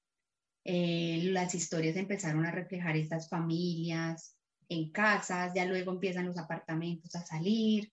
Eh, 0.65 1.23
las 1.33 1.55
historias 1.55 1.97
empezaron 1.97 2.47
a 2.47 2.53
reflejar 2.53 2.97
estas 2.97 3.29
familias 3.29 4.37
en 4.71 4.91
casas, 4.91 5.53
ya 5.55 5.67
luego 5.67 5.93
empiezan 5.93 6.27
los 6.27 6.39
apartamentos 6.39 7.15
a 7.17 7.27
salir, 7.27 7.93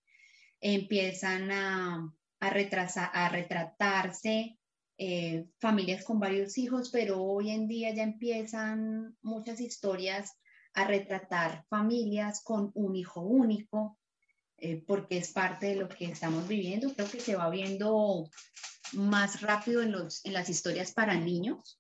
empiezan 0.62 1.52
a, 1.52 2.14
a, 2.40 2.48
a 2.48 3.30
retratarse 3.30 4.58
eh, 5.00 5.46
familias 5.60 6.04
con 6.06 6.20
varios 6.20 6.58
hijos, 6.58 6.90
pero 6.90 7.22
hoy 7.22 7.52
en 7.52 7.68
día 7.68 7.94
ya 7.94 8.04
empiezan 8.04 9.16
muchas 9.22 9.60
historias 9.60 10.32
a 10.74 10.86
retratar 10.86 11.66
familias 11.70 12.42
con 12.44 12.72
un 12.74 12.96
hijo 12.96 13.22
único, 13.22 13.98
eh, 14.58 14.84
porque 14.88 15.18
es 15.18 15.32
parte 15.32 15.68
de 15.68 15.76
lo 15.76 15.90
que 15.90 16.06
estamos 16.06 16.48
viviendo. 16.48 16.94
Creo 16.94 17.10
que 17.10 17.20
se 17.20 17.36
va 17.36 17.50
viendo 17.50 18.30
más 18.94 19.42
rápido 19.42 19.82
en, 19.82 19.92
los, 19.92 20.26
en 20.26 20.34
las 20.34 20.50
historias 20.50 20.94
para 20.94 21.16
niños, 21.16 21.80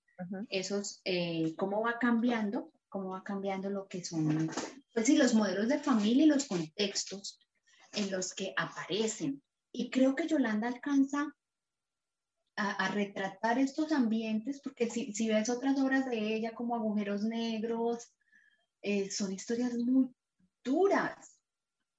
esos, 0.50 1.02
eh, 1.06 1.54
cómo 1.56 1.82
va 1.82 2.00
cambiando, 2.00 2.72
cómo 2.90 3.10
va 3.10 3.24
cambiando 3.24 3.70
lo 3.70 3.88
que 3.88 4.04
son, 4.04 4.50
pues 4.98 5.06
sí, 5.06 5.16
los 5.16 5.36
modelos 5.36 5.68
de 5.68 5.78
familia 5.78 6.24
y 6.24 6.28
los 6.28 6.48
contextos 6.48 7.40
en 7.94 8.10
los 8.10 8.34
que 8.34 8.56
aparecen. 8.58 9.44
Y 9.72 9.92
creo 9.92 10.16
que 10.16 10.28
Yolanda 10.28 10.70
alcanza 10.70 11.36
a, 12.56 12.88
retratar 12.88 13.60
estos 13.60 13.92
ambientes, 13.92 14.60
porque 14.60 14.90
si, 14.90 15.14
si, 15.14 15.28
ves 15.28 15.50
otras 15.50 15.80
obras 15.80 16.10
de 16.10 16.18
ella 16.18 16.56
como 16.56 16.76
Agujeros 16.76 17.22
Negros, 17.22 18.12
eh, 18.82 19.12
son 19.12 19.32
historias 19.32 19.76
muy 19.76 20.10
duras. 20.64 21.44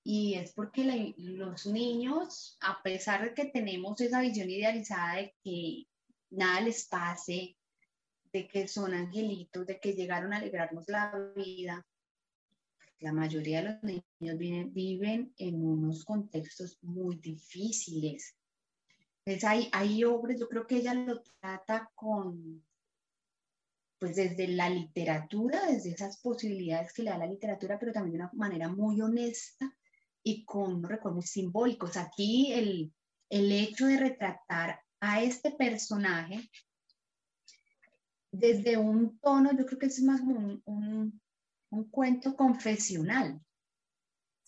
Y 0.03 0.35
es 0.35 0.53
porque 0.53 1.15
los 1.19 1.67
niños, 1.67 2.59
a 2.61 2.83
pesar 2.83 3.23
de 3.23 3.33
que 3.33 3.45
tenemos 3.45 4.01
esa 4.01 4.23
visión 4.23 4.51
idealizada 4.51 5.19
de 5.19 5.37
que 5.45 5.85
nada 6.31 6.63
les 6.63 6.89
pase, 6.89 7.57
de 8.33 8.49
que 8.49 8.67
son 8.67 8.93
angelitos, 8.93 9.67
de 9.67 9.79
que 9.79 9.93
llegaron 9.93 10.33
a 10.33 10.39
alegrarnos 10.39 10.89
la 10.89 11.13
vida, 11.37 11.87
la 13.01 13.13
mayoría 13.13 13.63
de 13.63 13.69
los 13.71 13.83
niños 13.83 14.39
viven, 14.39 14.73
viven 14.73 15.35
en 15.39 15.65
unos 15.65 16.05
contextos 16.05 16.79
muy 16.83 17.17
difíciles. 17.17 18.35
Entonces 19.25 19.45
hay, 19.45 19.69
hay 19.73 20.05
obras, 20.05 20.39
yo 20.39 20.49
creo 20.49 20.67
que 20.67 20.77
ella 20.77 20.95
lo 20.95 21.23
trata 21.41 21.91
con, 21.95 22.65
pues 23.99 24.17
desde 24.17 24.49
la 24.49 24.71
literatura, 24.71 25.67
desde 25.67 25.91
esas 25.91 26.21
posibilidades 26.21 26.93
que 26.93 27.03
le 27.03 27.11
da 27.11 27.19
la 27.19 27.27
literatura, 27.27 27.79
pero 27.79 27.93
también 27.93 28.19
de 28.19 28.25
una 28.25 28.31
manera 28.35 28.69
muy 28.69 29.01
honesta 29.01 29.73
y 30.23 30.45
con 30.45 30.83
recuerdos 30.83 31.27
simbólicos. 31.27 31.97
Aquí 31.97 32.53
el, 32.53 32.93
el 33.29 33.53
hecho 33.53 33.87
de 33.87 33.99
retratar 33.99 34.81
a 35.01 35.23
este 35.23 35.53
personaje 35.53 36.51
desde 38.31 38.77
un 38.77 39.19
tono, 39.19 39.51
yo 39.57 39.65
creo 39.67 39.79
que 39.79 39.87
es 39.87 40.03
más 40.03 40.21
un, 40.21 40.63
un, 40.65 41.21
un 41.71 41.91
cuento 41.91 42.37
confesional. 42.37 43.41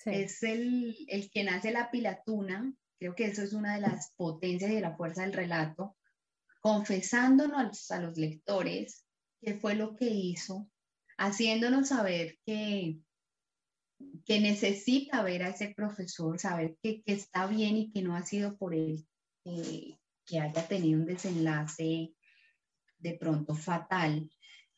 Es 0.05 0.43
el, 0.43 0.97
el 1.09 1.31
que 1.31 1.45
nace 1.45 1.73
la 1.73 1.91
pilatuna, 1.91 2.73
creo 2.99 3.15
que 3.15 3.27
eso 3.27 3.43
es 3.43 3.53
una 3.53 3.75
de 3.75 3.83
las 3.83 4.13
potencias 4.17 4.71
y 4.71 4.77
de 4.77 4.81
la 4.81 4.97
fuerza 4.97 5.23
del 5.23 5.35
relato, 5.35 5.97
confesándonos 6.63 7.91
a 7.91 8.01
los 8.01 8.17
lectores 8.17 9.05
qué 9.41 9.55
fue 9.55 9.75
lo 9.75 9.97
que 9.97 10.07
hizo, 10.07 10.71
haciéndonos 11.19 11.89
saber 11.89 12.39
que 12.45 12.99
que 14.25 14.41
necesita 14.41 15.23
ver 15.23 15.43
a 15.43 15.51
ese 15.51 15.75
profesor, 15.75 16.39
saber 16.39 16.77
que, 16.83 17.03
que 17.03 17.13
está 17.13 17.47
bien 17.47 17.77
y 17.77 17.91
que 17.91 18.03
no 18.03 18.15
ha 18.17 18.25
sido 18.25 18.57
por 18.57 18.75
él 18.75 19.07
eh, 19.45 19.99
que 20.27 20.41
haya 20.41 20.69
tenido 20.69 21.01
un 21.01 21.07
desenlace 21.07 22.15
de 22.99 23.15
pronto 23.19 23.55
fatal, 23.55 24.31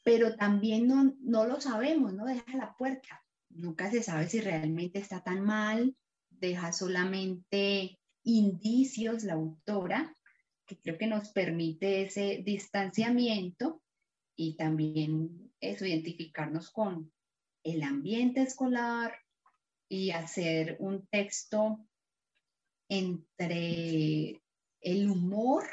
pero 0.02 0.36
también 0.36 0.88
no, 0.88 1.14
no 1.20 1.46
lo 1.46 1.60
sabemos, 1.60 2.12
no 2.14 2.24
deja 2.24 2.56
la 2.56 2.74
puerta. 2.76 3.24
Nunca 3.50 3.90
se 3.90 4.02
sabe 4.02 4.28
si 4.28 4.40
realmente 4.40 4.98
está 4.98 5.22
tan 5.22 5.40
mal, 5.42 5.96
deja 6.30 6.72
solamente 6.72 7.98
indicios 8.24 9.24
la 9.24 9.34
autora, 9.34 10.14
que 10.66 10.78
creo 10.78 10.98
que 10.98 11.06
nos 11.06 11.30
permite 11.30 12.02
ese 12.02 12.42
distanciamiento 12.44 13.82
y 14.36 14.56
también 14.56 15.52
eso, 15.60 15.84
identificarnos 15.84 16.70
con 16.70 17.12
el 17.62 17.82
ambiente 17.82 18.42
escolar 18.42 19.14
y 19.88 20.10
hacer 20.10 20.76
un 20.80 21.06
texto 21.06 21.86
entre 22.88 24.42
el 24.80 25.10
humor, 25.10 25.64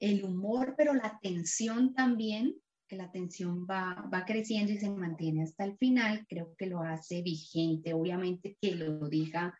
el 0.00 0.24
humor, 0.24 0.74
pero 0.76 0.94
la 0.94 1.18
tensión 1.20 1.94
también, 1.94 2.54
que 2.88 2.96
la 2.96 3.10
tensión 3.10 3.66
va, 3.66 4.08
va 4.12 4.24
creciendo 4.24 4.72
y 4.72 4.78
se 4.78 4.90
mantiene 4.90 5.42
hasta 5.42 5.64
el 5.64 5.76
final, 5.76 6.26
creo 6.28 6.54
que 6.56 6.66
lo 6.66 6.82
hace 6.82 7.22
vigente. 7.22 7.92
Obviamente 7.92 8.56
que 8.60 8.74
lo 8.74 9.08
diga 9.08 9.56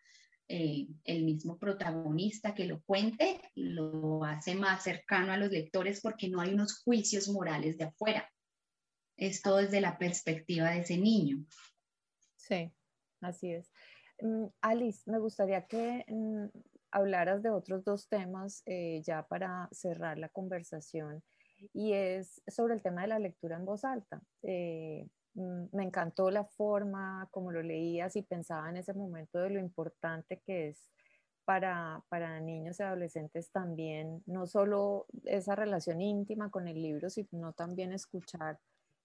eh, 0.48 0.88
el 1.04 1.24
mismo 1.24 1.58
protagonista, 1.58 2.54
que 2.54 2.64
lo 2.64 2.82
cuente, 2.82 3.40
lo 3.54 4.24
hace 4.24 4.54
más 4.54 4.82
cercano 4.82 5.32
a 5.32 5.36
los 5.36 5.50
lectores 5.50 6.00
porque 6.00 6.28
no 6.28 6.40
hay 6.40 6.54
unos 6.54 6.82
juicios 6.82 7.28
morales 7.28 7.76
de 7.76 7.84
afuera. 7.84 8.28
Es 9.16 9.42
todo 9.42 9.58
desde 9.58 9.82
la 9.82 9.98
perspectiva 9.98 10.70
de 10.70 10.80
ese 10.80 10.96
niño. 10.96 11.44
Sí, 12.36 12.72
así 13.20 13.52
es. 13.52 13.70
Mm, 14.22 14.46
Alice, 14.62 15.02
me 15.10 15.18
gustaría 15.18 15.66
que 15.66 16.04
mm, 16.08 16.46
hablaras 16.92 17.42
de 17.42 17.50
otros 17.50 17.84
dos 17.84 18.08
temas 18.08 18.62
eh, 18.64 19.02
ya 19.04 19.26
para 19.26 19.68
cerrar 19.70 20.18
la 20.18 20.30
conversación 20.30 21.22
y 21.72 21.92
es 21.92 22.42
sobre 22.46 22.74
el 22.74 22.82
tema 22.82 23.02
de 23.02 23.08
la 23.08 23.18
lectura 23.18 23.56
en 23.56 23.64
voz 23.64 23.84
alta. 23.84 24.20
Eh, 24.42 25.06
mm, 25.34 25.64
me 25.72 25.84
encantó 25.84 26.30
la 26.30 26.44
forma 26.44 27.28
como 27.30 27.52
lo 27.52 27.62
leías 27.62 28.16
y 28.16 28.22
pensaba 28.22 28.68
en 28.70 28.76
ese 28.76 28.94
momento 28.94 29.38
de 29.38 29.50
lo 29.50 29.60
importante 29.60 30.40
que 30.44 30.68
es 30.68 30.90
para, 31.48 32.04
para 32.10 32.40
niños 32.40 32.78
y 32.78 32.82
adolescentes 32.82 33.50
también, 33.50 34.22
no 34.26 34.46
solo 34.46 35.06
esa 35.24 35.54
relación 35.54 36.02
íntima 36.02 36.50
con 36.50 36.68
el 36.68 36.82
libro, 36.82 37.08
sino 37.08 37.54
también 37.54 37.94
escuchar, 37.94 38.58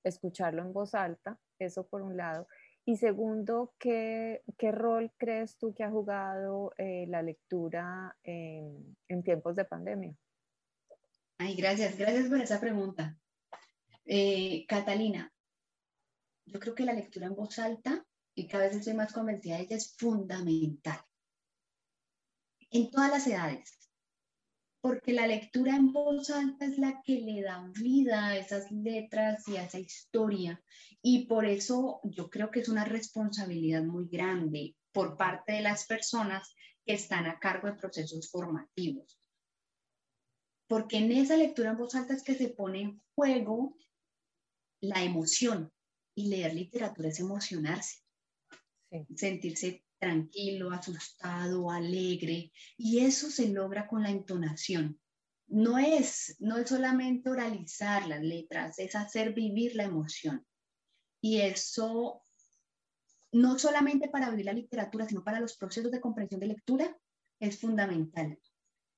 escucharlo 0.03 0.61
en 0.61 0.73
voz 0.73 0.93
alta, 0.93 1.39
eso 1.57 1.87
por 1.87 2.01
un 2.01 2.17
lado. 2.17 2.47
Y 2.85 2.97
segundo, 2.97 3.73
¿qué, 3.79 4.41
qué 4.57 4.73
rol 4.73 5.09
crees 5.17 5.57
tú 5.57 5.73
que 5.73 5.85
ha 5.85 5.89
jugado 5.89 6.73
eh, 6.77 7.05
la 7.07 7.21
lectura 7.21 8.17
en, 8.23 8.97
en, 9.07 9.23
tiempos 9.23 9.55
de 9.55 9.63
pandemia? 9.63 10.13
Ay, 11.37 11.55
gracias, 11.55 11.97
gracias 11.97 12.29
por 12.29 12.39
esa 12.39 12.59
pregunta. 12.59 13.17
Eh, 14.05 14.65
Catalina, 14.67 15.31
yo 16.45 16.59
creo 16.59 16.75
que 16.75 16.85
la 16.85 16.93
lectura 16.93 17.27
en 17.27 17.35
voz 17.35 17.59
alta, 17.59 18.05
y 18.35 18.47
cada 18.47 18.67
vez 18.67 18.75
estoy 18.75 18.93
más 18.93 19.13
convencida 19.13 19.57
de 19.57 19.63
ella, 19.63 19.75
es 19.77 19.95
fundamental. 19.97 20.99
En 22.69 22.89
todas 22.89 23.11
las 23.11 23.27
edades, 23.27 23.83
porque 24.83 25.13
la 25.13 25.27
lectura 25.27 25.77
en 25.77 25.93
voz 25.93 26.29
alta 26.29 26.65
es 26.65 26.77
la 26.77 27.01
que 27.03 27.21
le 27.21 27.41
da 27.41 27.71
vida 27.73 28.27
a 28.27 28.37
esas 28.37 28.69
letras 28.69 29.47
y 29.47 29.55
a 29.55 29.63
esa 29.63 29.79
historia. 29.79 30.61
Y 31.01 31.25
por 31.25 31.45
eso 31.45 32.01
yo 32.03 32.29
creo 32.29 32.51
que 32.51 32.59
es 32.59 32.67
una 32.67 32.83
responsabilidad 32.83 33.83
muy 33.83 34.09
grande 34.09 34.75
por 34.91 35.15
parte 35.15 35.53
de 35.53 35.61
las 35.61 35.85
personas 35.85 36.53
que 36.85 36.95
están 36.95 37.27
a 37.27 37.39
cargo 37.39 37.67
de 37.67 37.75
procesos 37.77 38.29
formativos. 38.29 39.22
Porque 40.73 40.97
en 40.97 41.11
esa 41.11 41.37
lectura 41.37 41.69
en 41.69 41.77
voz 41.77 41.93
alta 41.93 42.15
es 42.15 42.23
que 42.23 42.33
se 42.33 42.49
pone 42.49 42.81
en 42.81 43.01
juego 43.13 43.77
la 44.81 45.03
emoción. 45.03 45.71
Y 46.15 46.29
leer 46.29 46.55
literatura 46.55 47.09
es 47.09 47.19
emocionarse, 47.19 47.99
sentirse 49.15 49.85
tranquilo, 49.99 50.71
asustado, 50.71 51.69
alegre, 51.69 52.51
y 52.75 53.05
eso 53.05 53.29
se 53.29 53.49
logra 53.49 53.87
con 53.87 54.01
la 54.01 54.09
entonación. 54.09 54.99
No 55.45 55.77
es, 55.77 56.37
no 56.39 56.57
es 56.57 56.69
solamente 56.69 57.29
oralizar 57.29 58.07
las 58.07 58.23
letras, 58.23 58.79
es 58.79 58.95
hacer 58.95 59.35
vivir 59.35 59.75
la 59.75 59.83
emoción. 59.83 60.43
Y 61.21 61.41
eso, 61.41 62.25
no 63.31 63.59
solamente 63.59 64.09
para 64.09 64.31
vivir 64.31 64.45
la 64.47 64.53
literatura, 64.53 65.07
sino 65.07 65.23
para 65.23 65.39
los 65.39 65.55
procesos 65.55 65.91
de 65.91 66.01
comprensión 66.01 66.39
de 66.39 66.47
lectura, 66.47 66.97
es 67.39 67.59
fundamental. 67.59 68.39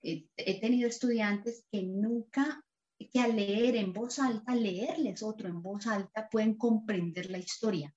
He 0.05 0.59
tenido 0.59 0.87
estudiantes 0.87 1.65
que 1.71 1.83
nunca, 1.83 2.63
que 3.11 3.19
al 3.19 3.35
leer 3.35 3.75
en 3.75 3.91
voz 3.91 4.19
alta, 4.19 4.55
leerles 4.55 5.23
otro 5.23 5.49
en 5.49 5.61
voz 5.61 5.87
alta, 5.87 6.29
pueden 6.29 6.55
comprender 6.55 7.29
la 7.29 7.39
historia 7.39 7.93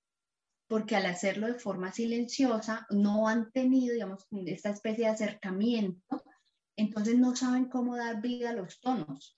porque 0.69 0.95
al 0.95 1.07
hacerlo 1.07 1.47
de 1.47 1.55
forma 1.55 1.91
silenciosa 1.91 2.85
no 2.91 3.27
han 3.27 3.51
tenido, 3.51 3.93
digamos, 3.93 4.27
esta 4.45 4.69
especie 4.69 5.05
de 5.05 5.11
acercamiento, 5.11 6.23
entonces 6.77 7.17
no 7.17 7.35
saben 7.35 7.65
cómo 7.65 7.97
dar 7.97 8.21
vida 8.21 8.51
a 8.51 8.53
los 8.53 8.79
tonos. 8.79 9.35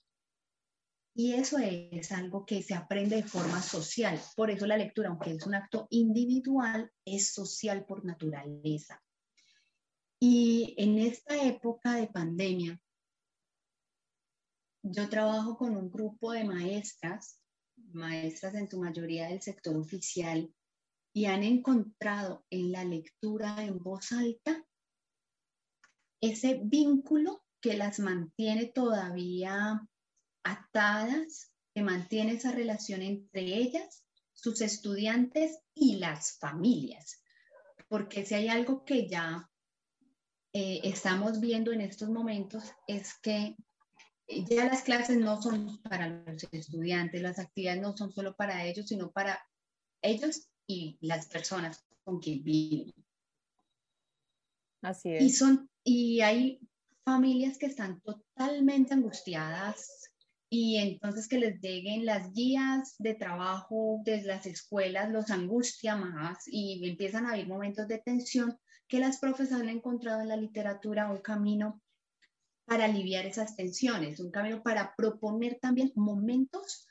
Y 1.15 1.33
eso 1.33 1.57
es 1.57 2.11
algo 2.11 2.45
que 2.45 2.61
se 2.61 2.75
aprende 2.75 3.15
de 3.15 3.23
forma 3.23 3.61
social. 3.61 4.19
Por 4.35 4.51
eso 4.51 4.67
la 4.67 4.77
lectura, 4.77 5.09
aunque 5.09 5.31
es 5.31 5.45
un 5.45 5.55
acto 5.55 5.87
individual, 5.89 6.91
es 7.05 7.33
social 7.33 7.85
por 7.85 8.03
naturaleza. 8.03 9.01
Y 10.23 10.75
en 10.77 10.99
esta 10.99 11.35
época 11.43 11.95
de 11.95 12.05
pandemia, 12.05 12.79
yo 14.83 15.09
trabajo 15.09 15.57
con 15.57 15.75
un 15.75 15.89
grupo 15.89 16.31
de 16.31 16.43
maestras, 16.43 17.41
maestras 17.91 18.53
en 18.53 18.69
su 18.69 18.79
mayoría 18.79 19.29
del 19.29 19.41
sector 19.41 19.75
oficial, 19.75 20.53
y 21.11 21.25
han 21.25 21.41
encontrado 21.43 22.45
en 22.51 22.71
la 22.71 22.83
lectura 22.83 23.63
en 23.63 23.79
voz 23.79 24.11
alta 24.11 24.63
ese 26.21 26.61
vínculo 26.63 27.43
que 27.59 27.75
las 27.75 27.99
mantiene 27.99 28.67
todavía 28.67 29.81
atadas, 30.43 31.51
que 31.73 31.81
mantiene 31.81 32.33
esa 32.33 32.51
relación 32.51 33.01
entre 33.01 33.41
ellas, 33.41 34.05
sus 34.33 34.61
estudiantes 34.61 35.57
y 35.73 35.95
las 35.95 36.37
familias. 36.37 37.23
Porque 37.87 38.23
si 38.23 38.35
hay 38.35 38.49
algo 38.49 38.85
que 38.85 39.09
ya 39.09 39.50
eh, 40.53 40.81
estamos 40.83 41.39
viendo 41.39 41.71
en 41.71 41.81
estos 41.81 42.09
momentos 42.09 42.63
es 42.87 43.13
que 43.21 43.55
ya 44.27 44.65
las 44.65 44.83
clases 44.83 45.17
no 45.17 45.41
son 45.41 45.81
para 45.81 46.07
los 46.09 46.47
estudiantes, 46.51 47.21
las 47.21 47.39
actividades 47.39 47.81
no 47.81 47.95
son 47.95 48.11
solo 48.11 48.35
para 48.35 48.65
ellos, 48.65 48.87
sino 48.87 49.11
para 49.11 49.39
ellos 50.01 50.49
y 50.67 50.97
las 51.01 51.27
personas 51.27 51.85
con 52.03 52.19
quien 52.19 52.43
viven. 52.43 52.93
Así 54.81 55.13
es. 55.13 55.23
Y, 55.23 55.29
son, 55.29 55.69
y 55.83 56.21
hay 56.21 56.59
familias 57.03 57.57
que 57.57 57.67
están 57.67 58.01
totalmente 58.01 58.93
angustiadas 58.93 60.11
y 60.49 60.77
entonces 60.77 61.27
que 61.27 61.39
les 61.39 61.61
lleguen 61.61 62.05
las 62.05 62.33
guías 62.33 62.95
de 62.99 63.13
trabajo 63.13 64.01
desde 64.03 64.27
las 64.27 64.45
escuelas 64.45 65.09
los 65.09 65.29
angustia 65.29 65.95
más 65.95 66.43
y 66.47 66.89
empiezan 66.89 67.25
a 67.25 67.31
haber 67.31 67.47
momentos 67.47 67.87
de 67.87 67.99
tensión 67.99 68.57
que 68.91 68.99
las 68.99 69.19
profes 69.19 69.53
han 69.53 69.69
encontrado 69.69 70.19
en 70.19 70.27
la 70.27 70.35
literatura 70.35 71.09
un 71.09 71.21
camino 71.21 71.81
para 72.65 72.83
aliviar 72.83 73.25
esas 73.25 73.55
tensiones, 73.55 74.19
un 74.19 74.31
camino 74.31 74.61
para 74.61 74.93
proponer 74.97 75.59
también 75.61 75.93
momentos 75.95 76.89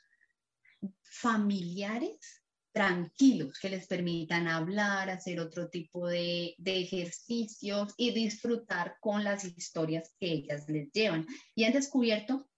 familiares 1.03 2.41
tranquilos, 2.71 3.59
que 3.59 3.69
les 3.69 3.85
permitan 3.85 4.47
hablar, 4.47 5.11
hacer 5.11 5.39
otro 5.39 5.69
tipo 5.69 6.07
de, 6.07 6.55
ejercicios 6.65 7.93
y 7.97 8.11
disfrutar 8.11 8.95
con 8.99 9.23
las 9.23 9.45
historias 9.45 10.11
que 10.19 10.31
ellas 10.31 10.67
les 10.69 10.91
llevan. 10.91 11.27
Y 11.53 11.65
han 11.65 11.73
descubierto 11.73 12.49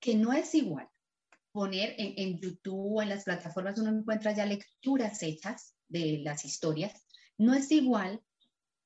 que 0.00 0.16
no 0.16 0.32
es 0.32 0.52
igual 0.56 0.88
poner 1.52 1.94
en, 1.98 2.14
en 2.16 2.40
YouTube 2.40 2.96
o 2.96 3.02
en 3.02 3.10
las 3.10 3.22
plataformas 3.22 3.78
uno 3.78 3.96
encuentra 3.96 4.32
ya 4.32 4.44
lecturas 4.44 5.22
hechas 5.22 5.76
de 5.86 6.18
las 6.24 6.44
historias, 6.44 7.06
no 7.42 7.54
es 7.54 7.70
igual 7.72 8.20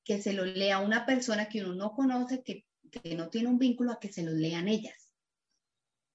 que 0.03 0.21
se 0.21 0.33
lo 0.33 0.45
lea 0.45 0.79
una 0.79 1.05
persona 1.05 1.49
que 1.49 1.61
uno 1.61 1.73
no 1.73 1.91
conoce, 1.93 2.43
que, 2.43 2.65
que 2.89 3.15
no 3.15 3.29
tiene 3.29 3.49
un 3.49 3.57
vínculo, 3.57 3.91
a 3.91 3.99
que 3.99 4.11
se 4.11 4.23
lo 4.23 4.31
lean 4.31 4.67
ellas 4.67 5.07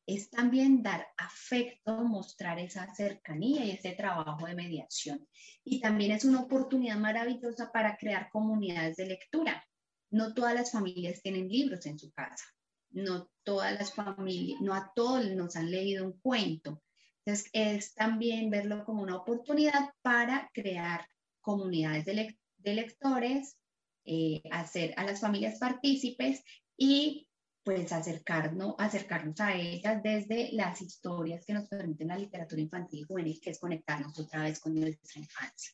es 0.06 0.30
también 0.30 0.82
dar 0.82 1.06
afecto, 1.16 2.04
mostrar 2.04 2.58
esa 2.58 2.92
cercanía 2.94 3.64
y 3.64 3.70
ese 3.70 3.92
trabajo 3.92 4.46
de 4.46 4.54
mediación. 4.54 5.26
Y 5.64 5.80
también 5.80 6.12
es 6.12 6.24
una 6.24 6.40
oportunidad 6.40 6.98
maravillosa 6.98 7.70
para 7.72 7.96
crear 7.96 8.28
comunidades 8.30 8.96
de 8.96 9.06
lectura. 9.06 9.64
No 10.10 10.34
todas 10.34 10.54
las 10.54 10.72
familias 10.72 11.22
tienen 11.22 11.48
libros 11.48 11.86
en 11.86 11.98
su 11.98 12.10
casa, 12.12 12.44
no 12.90 13.30
todas 13.44 13.78
las 13.78 13.94
familias, 13.94 14.60
no 14.60 14.74
a 14.74 14.92
todos 14.94 15.24
nos 15.30 15.56
han 15.56 15.70
leído 15.70 16.04
un 16.04 16.18
cuento, 16.20 16.82
Entonces, 17.24 17.50
es 17.52 17.94
también 17.94 18.50
verlo 18.50 18.84
como 18.84 19.02
una 19.02 19.16
oportunidad 19.16 19.90
para 20.02 20.50
crear 20.52 21.06
comunidades 21.42 22.04
de, 22.06 22.74
lectores, 22.74 23.56
eh, 24.04 24.42
hacer 24.50 24.94
a 24.96 25.04
las 25.04 25.20
familias 25.20 25.58
partícipes 25.58 26.42
y 26.76 27.28
pues 27.64 27.92
acercarnos, 27.92 28.74
acercarnos 28.78 29.38
a 29.40 29.54
ellas 29.54 30.02
desde 30.02 30.50
las 30.52 30.80
historias 30.82 31.44
que 31.44 31.52
nos 31.52 31.68
permiten 31.68 32.08
la 32.08 32.18
literatura 32.18 32.60
infantil 32.60 33.00
y 33.00 33.04
juvenil, 33.04 33.40
que 33.40 33.50
es 33.50 33.60
conectarnos 33.60 34.18
otra 34.18 34.42
vez 34.42 34.58
con 34.58 34.74
nuestra 34.74 35.20
infancia. 35.20 35.72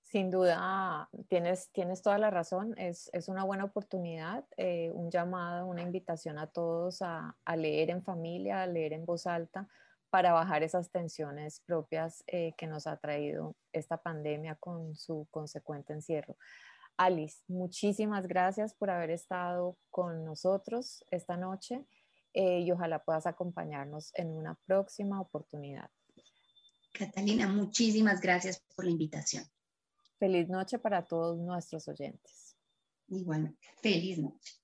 Sin 0.00 0.30
duda, 0.30 1.08
tienes, 1.28 1.70
tienes 1.72 2.00
toda 2.00 2.18
la 2.18 2.30
razón, 2.30 2.72
es, 2.78 3.10
es 3.12 3.28
una 3.28 3.42
buena 3.42 3.64
oportunidad, 3.64 4.44
eh, 4.56 4.90
un 4.94 5.10
llamado, 5.10 5.66
una 5.66 5.82
invitación 5.82 6.38
a 6.38 6.46
todos 6.46 7.02
a, 7.02 7.36
a, 7.44 7.56
leer 7.56 7.90
en 7.90 8.00
familia, 8.00 8.62
a 8.62 8.66
leer 8.66 8.92
en 8.92 9.04
voz 9.04 9.26
alta, 9.26 9.66
para 10.14 10.32
bajar 10.32 10.62
esas 10.62 10.92
tensiones 10.92 11.58
propias 11.66 12.22
eh, 12.28 12.54
que 12.56 12.68
nos 12.68 12.86
ha 12.86 12.98
traído 12.98 13.56
esta 13.72 14.00
pandemia 14.00 14.54
con 14.54 14.94
su 14.94 15.26
consecuente 15.28 15.92
encierro. 15.92 16.36
Alice, 16.96 17.42
muchísimas 17.48 18.28
gracias 18.28 18.74
por 18.74 18.90
haber 18.90 19.10
estado 19.10 19.76
con 19.90 20.24
nosotros 20.24 21.04
esta 21.10 21.36
noche 21.36 21.84
eh, 22.32 22.60
y 22.60 22.70
ojalá 22.70 23.00
puedas 23.00 23.26
acompañarnos 23.26 24.12
en 24.14 24.28
una 24.30 24.56
próxima 24.66 25.20
oportunidad. 25.20 25.90
Catalina, 26.92 27.48
muchísimas 27.48 28.20
gracias 28.20 28.62
por 28.76 28.84
la 28.84 28.92
invitación. 28.92 29.42
Feliz 30.20 30.48
noche 30.48 30.78
para 30.78 31.02
todos 31.02 31.40
nuestros 31.40 31.88
oyentes. 31.88 32.56
Igualmente, 33.08 33.66
feliz 33.82 34.20
noche. 34.20 34.60